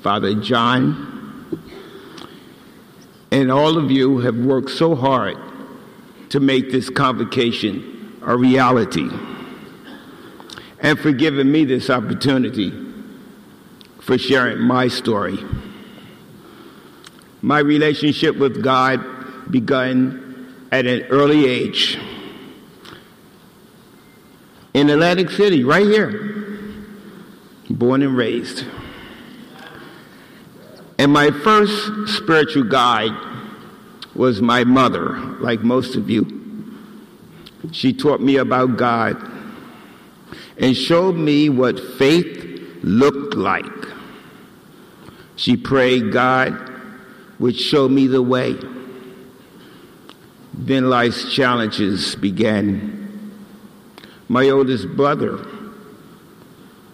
[0.02, 1.19] Father John,
[3.30, 5.36] and all of you have worked so hard
[6.30, 9.08] to make this convocation a reality
[10.80, 12.72] and for giving me this opportunity
[14.00, 15.38] for sharing my story.
[17.42, 19.04] My relationship with God
[19.50, 21.98] began at an early age
[24.72, 26.36] in Atlantic City, right here.
[27.68, 28.64] born and raised.
[31.00, 33.16] And my first spiritual guide
[34.14, 36.26] was my mother, like most of you.
[37.72, 39.16] She taught me about God
[40.58, 43.64] and showed me what faith looked like.
[45.36, 46.70] She prayed God
[47.38, 48.56] would show me the way.
[50.52, 53.40] Then life's challenges began.
[54.28, 55.46] My oldest brother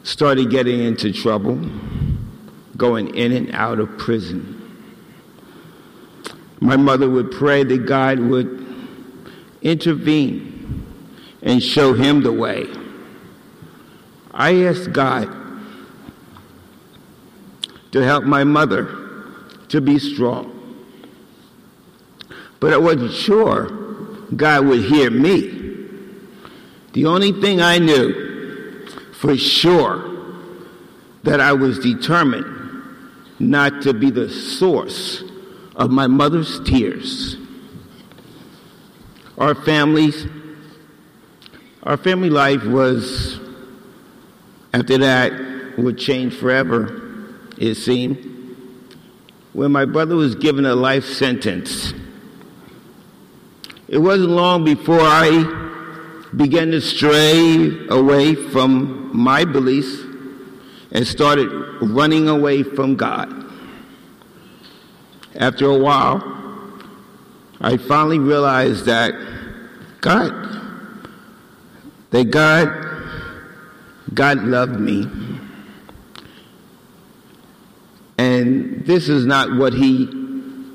[0.04, 1.60] started getting into trouble,
[2.76, 4.62] going in and out of prison.
[6.60, 8.66] My mother would pray that God would
[9.62, 10.84] intervene
[11.42, 12.66] and show him the way.
[14.32, 15.32] I asked God
[17.92, 18.86] to help my mother
[19.68, 20.52] to be strong.
[22.60, 23.66] But I wasn't sure
[24.34, 25.52] God would hear me.
[26.92, 30.04] The only thing I knew for sure
[31.22, 32.55] that I was determined
[33.38, 35.22] not to be the source
[35.74, 37.36] of my mother's tears.
[39.36, 40.26] Our families,
[41.82, 43.38] our family life was,
[44.72, 48.32] after that, would change forever, it seemed.
[49.52, 51.92] When my brother was given a life sentence,
[53.88, 55.64] it wasn't long before I
[56.34, 60.05] began to stray away from my beliefs
[60.96, 61.50] and started
[61.82, 63.30] running away from God.
[65.34, 66.22] After a while,
[67.60, 69.12] I finally realized that
[70.00, 70.32] God,
[72.12, 72.68] that God,
[74.14, 75.06] God loved me.
[78.16, 80.08] And this is not what He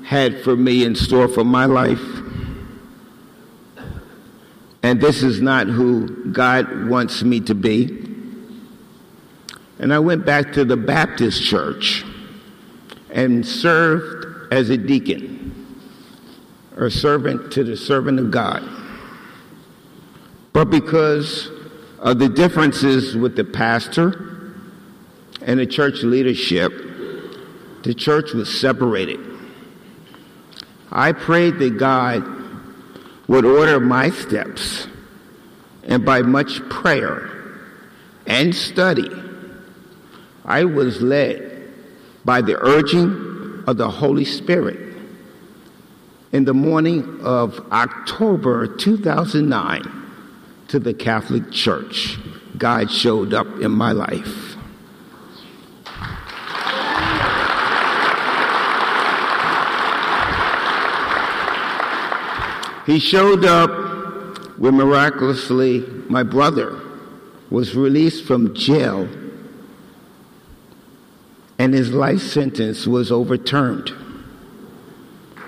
[0.04, 2.00] had for me in store for my life.
[4.84, 8.11] And this is not who God wants me to be.
[9.82, 12.04] And I went back to the Baptist church
[13.10, 15.80] and served as a deacon
[16.76, 18.62] or servant to the servant of God.
[20.52, 21.50] But because
[21.98, 24.54] of the differences with the pastor
[25.40, 26.72] and the church leadership,
[27.82, 29.18] the church was separated.
[30.92, 32.24] I prayed that God
[33.26, 34.86] would order my steps,
[35.82, 37.30] and by much prayer
[38.28, 39.08] and study,
[40.44, 41.70] I was led
[42.24, 44.78] by the urging of the Holy Spirit.
[46.32, 50.02] In the morning of October 2009,
[50.68, 52.18] to the Catholic Church,
[52.56, 54.56] God showed up in my life.
[62.86, 63.70] He showed up
[64.58, 66.80] when miraculously my brother
[67.48, 69.08] was released from jail
[71.62, 73.92] and his life sentence was overturned.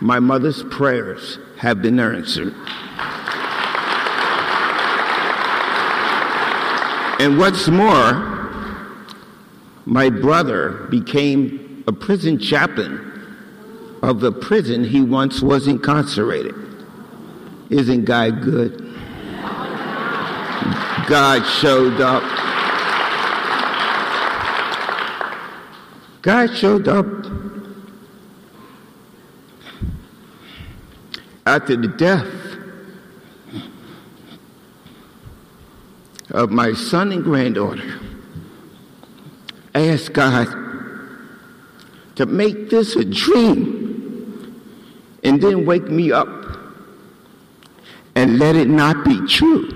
[0.01, 2.55] My mother's prayers have been answered.
[7.19, 8.13] And what's more,
[9.87, 13.11] my brother became a prison chaplain
[14.01, 16.55] of the prison he once was incarcerated.
[17.71, 18.79] Isn't God good?
[21.09, 22.54] God showed up.
[26.25, 27.05] God showed up
[31.45, 32.27] after the death
[36.31, 38.01] of my son and granddaughter.
[39.75, 40.49] I asked God
[42.17, 44.63] to make this a dream
[45.23, 46.27] and then wake me up
[48.15, 49.69] and let it not be true.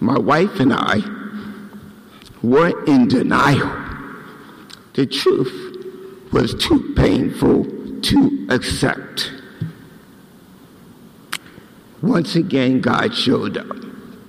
[0.00, 1.02] My wife and I
[2.42, 3.85] were in denial.
[4.96, 7.66] The truth was too painful
[8.00, 9.30] to accept.
[12.00, 13.76] Once again, God showed up.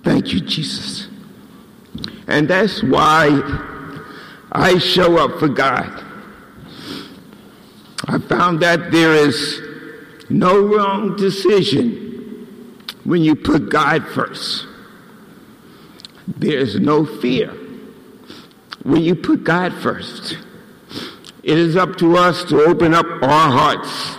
[0.03, 1.07] Thank you, Jesus.
[2.27, 3.29] And that's why
[4.51, 6.03] I show up for God.
[8.05, 9.61] I found that there is
[10.29, 12.45] no wrong decision
[13.05, 14.67] when you put God first.
[16.27, 17.53] There's no fear
[18.83, 20.37] when you put God first.
[21.47, 24.17] It is up to us to open up our hearts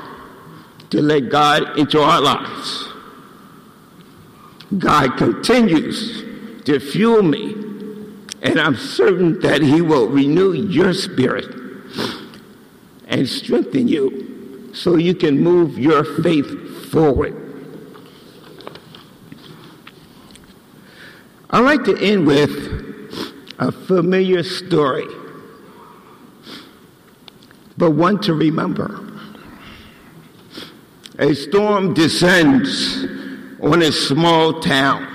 [0.89, 2.89] to let God into our lives.
[4.79, 6.25] God continues
[6.65, 7.53] to fuel me,
[8.41, 11.55] and I'm certain that He will renew your spirit
[13.07, 17.37] and strengthen you so you can move your faith forward.
[21.51, 22.51] I'd like to end with
[23.59, 25.07] a familiar story,
[27.79, 29.01] but one to remember.
[31.19, 33.05] A storm descends
[33.61, 35.07] on a small town,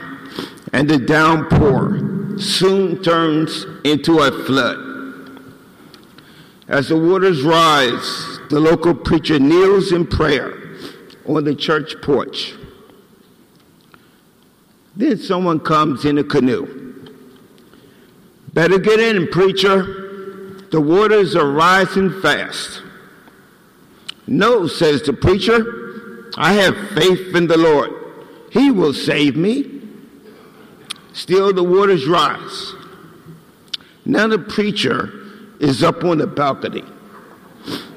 [0.71, 4.79] and the downpour soon turns into a flood.
[6.69, 10.53] As the waters rise, the local preacher kneels in prayer
[11.25, 12.53] on the church porch.
[14.95, 16.79] Then someone comes in a canoe.
[18.53, 20.02] Better get in, preacher.
[20.73, 22.81] The waters are rising fast.
[24.25, 26.31] No, says the preacher.
[26.35, 27.91] I have faith in the Lord.
[28.49, 29.81] He will save me.
[31.13, 32.73] Still, the waters rise.
[34.03, 35.13] Now the preacher
[35.59, 36.85] is up on the balcony.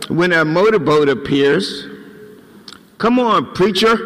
[0.09, 1.87] When a motorboat appears,
[2.99, 3.97] come on, preacher.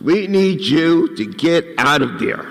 [0.00, 2.46] We need you to get out of there.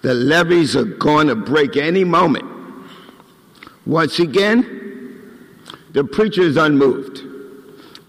[0.00, 2.47] The levees are going to break any moment.
[3.88, 7.22] Once again, the preacher is unmoved.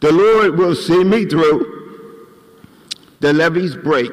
[0.02, 1.78] The Lord will see me through.
[3.22, 4.12] The levees break,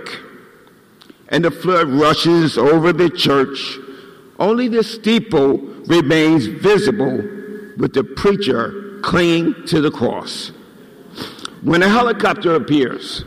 [1.28, 3.78] and the flood rushes over the church.
[4.38, 7.16] Only the steeple remains visible
[7.76, 10.52] with the preacher clinging to the cross.
[11.62, 13.24] When a helicopter appears,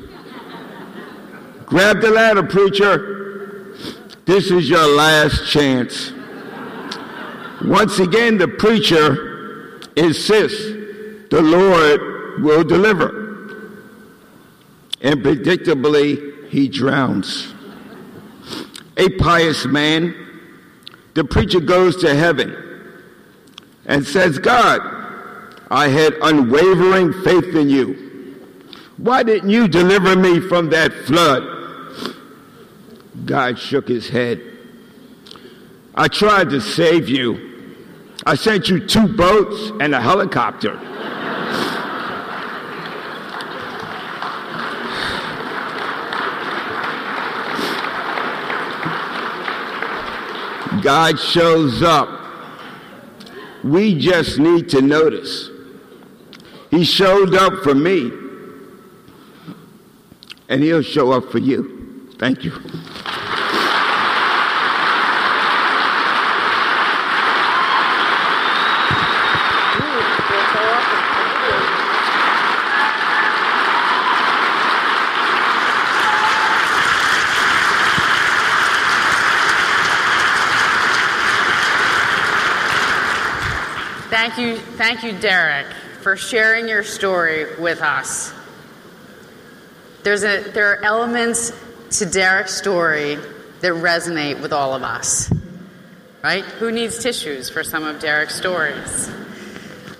[1.65, 3.75] grab the ladder, preacher.
[4.23, 6.13] This is your last chance.
[7.63, 10.63] Once again, the preacher insists
[11.29, 13.27] the Lord will deliver.
[15.01, 17.53] And predictably, he drowns.
[18.97, 20.15] A pious man,
[21.13, 22.55] the preacher goes to heaven
[23.85, 24.81] and says, God,
[25.71, 28.05] I had unwavering faith in you.
[28.97, 31.43] Why didn't you deliver me from that flood?
[33.25, 34.41] God shook his head.
[35.95, 37.48] I tried to save you.
[38.29, 40.75] I sent you two boats and a helicopter.
[50.83, 52.07] God shows up.
[53.63, 55.49] We just need to notice.
[56.69, 58.11] He showed up for me,
[60.49, 62.11] and He'll show up for you.
[62.19, 62.51] Thank you.
[84.19, 85.67] Thank you, thank you, Derek,
[86.01, 88.33] for sharing your story with us.
[90.03, 91.53] There's a, there are elements
[91.99, 93.15] to Derek's story
[93.61, 95.31] that resonate with all of us,
[96.21, 96.43] right?
[96.43, 99.09] Who needs tissues for some of Derek's stories?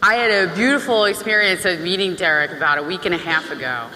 [0.03, 3.87] I had a beautiful experience of meeting Derek about a week and a half ago,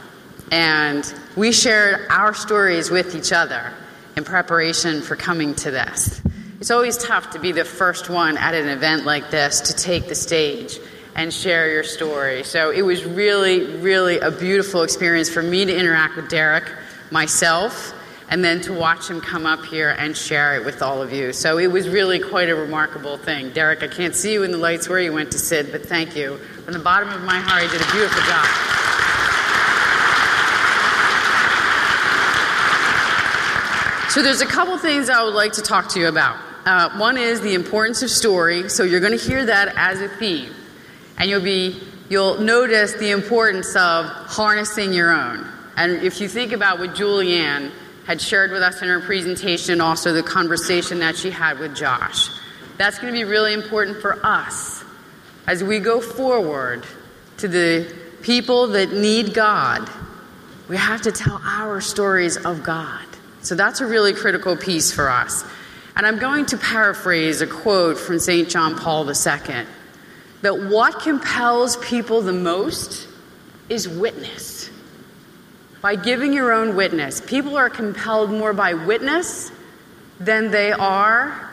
[0.54, 3.74] and we shared our stories with each other
[4.16, 6.22] in preparation for coming to this.
[6.64, 10.08] It's always tough to be the first one at an event like this to take
[10.08, 10.80] the stage
[11.14, 12.46] and share your story.
[12.46, 16.64] So it was really, really a beautiful experience for me to interact with Derek,
[17.12, 17.94] myself,
[18.30, 21.34] and then to watch him come up here and share it with all of you.
[21.34, 23.50] So it was really quite a remarkable thing.
[23.50, 26.16] Derek, I can't see you in the lights where you went to sit, but thank
[26.16, 26.38] you.
[26.64, 28.48] From the bottom of my heart, you did a beautiful job.
[34.12, 36.53] So there's a couple things I would like to talk to you about.
[36.66, 38.70] Uh, one is the importance of story.
[38.70, 40.54] So you're going to hear that as a theme,
[41.18, 45.48] and you'll be you'll notice the importance of harnessing your own.
[45.76, 47.72] And if you think about what Julianne
[48.06, 52.30] had shared with us in her presentation, also the conversation that she had with Josh,
[52.78, 54.84] that's going to be really important for us
[55.48, 56.86] as we go forward
[57.38, 59.90] to the people that need God.
[60.70, 63.06] We have to tell our stories of God.
[63.42, 65.44] So that's a really critical piece for us.
[65.96, 68.50] And I'm going to paraphrase a quote from St.
[68.50, 69.66] John Paul II
[70.42, 73.08] that what compels people the most
[73.70, 74.70] is witness.
[75.82, 79.52] By giving your own witness, people are compelled more by witness
[80.20, 81.50] than they are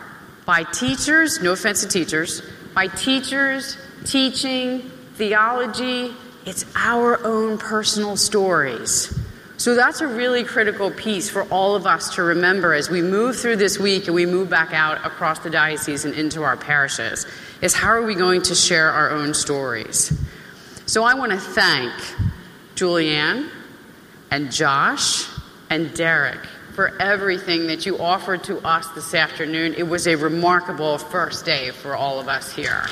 [0.46, 2.42] by teachers, no offense to teachers,
[2.74, 4.80] by teachers, teaching,
[5.14, 6.12] theology.
[6.46, 9.16] It's our own personal stories.
[9.60, 13.36] So that's a really critical piece for all of us to remember as we move
[13.36, 17.26] through this week and we move back out across the diocese and into our parishes
[17.60, 20.18] is how are we going to share our own stories?
[20.86, 21.92] So I want to thank
[22.74, 23.50] Julianne
[24.30, 25.26] and Josh
[25.68, 26.42] and Derek
[26.72, 29.74] for everything that you offered to us this afternoon.
[29.74, 32.86] It was a remarkable first day for all of us here.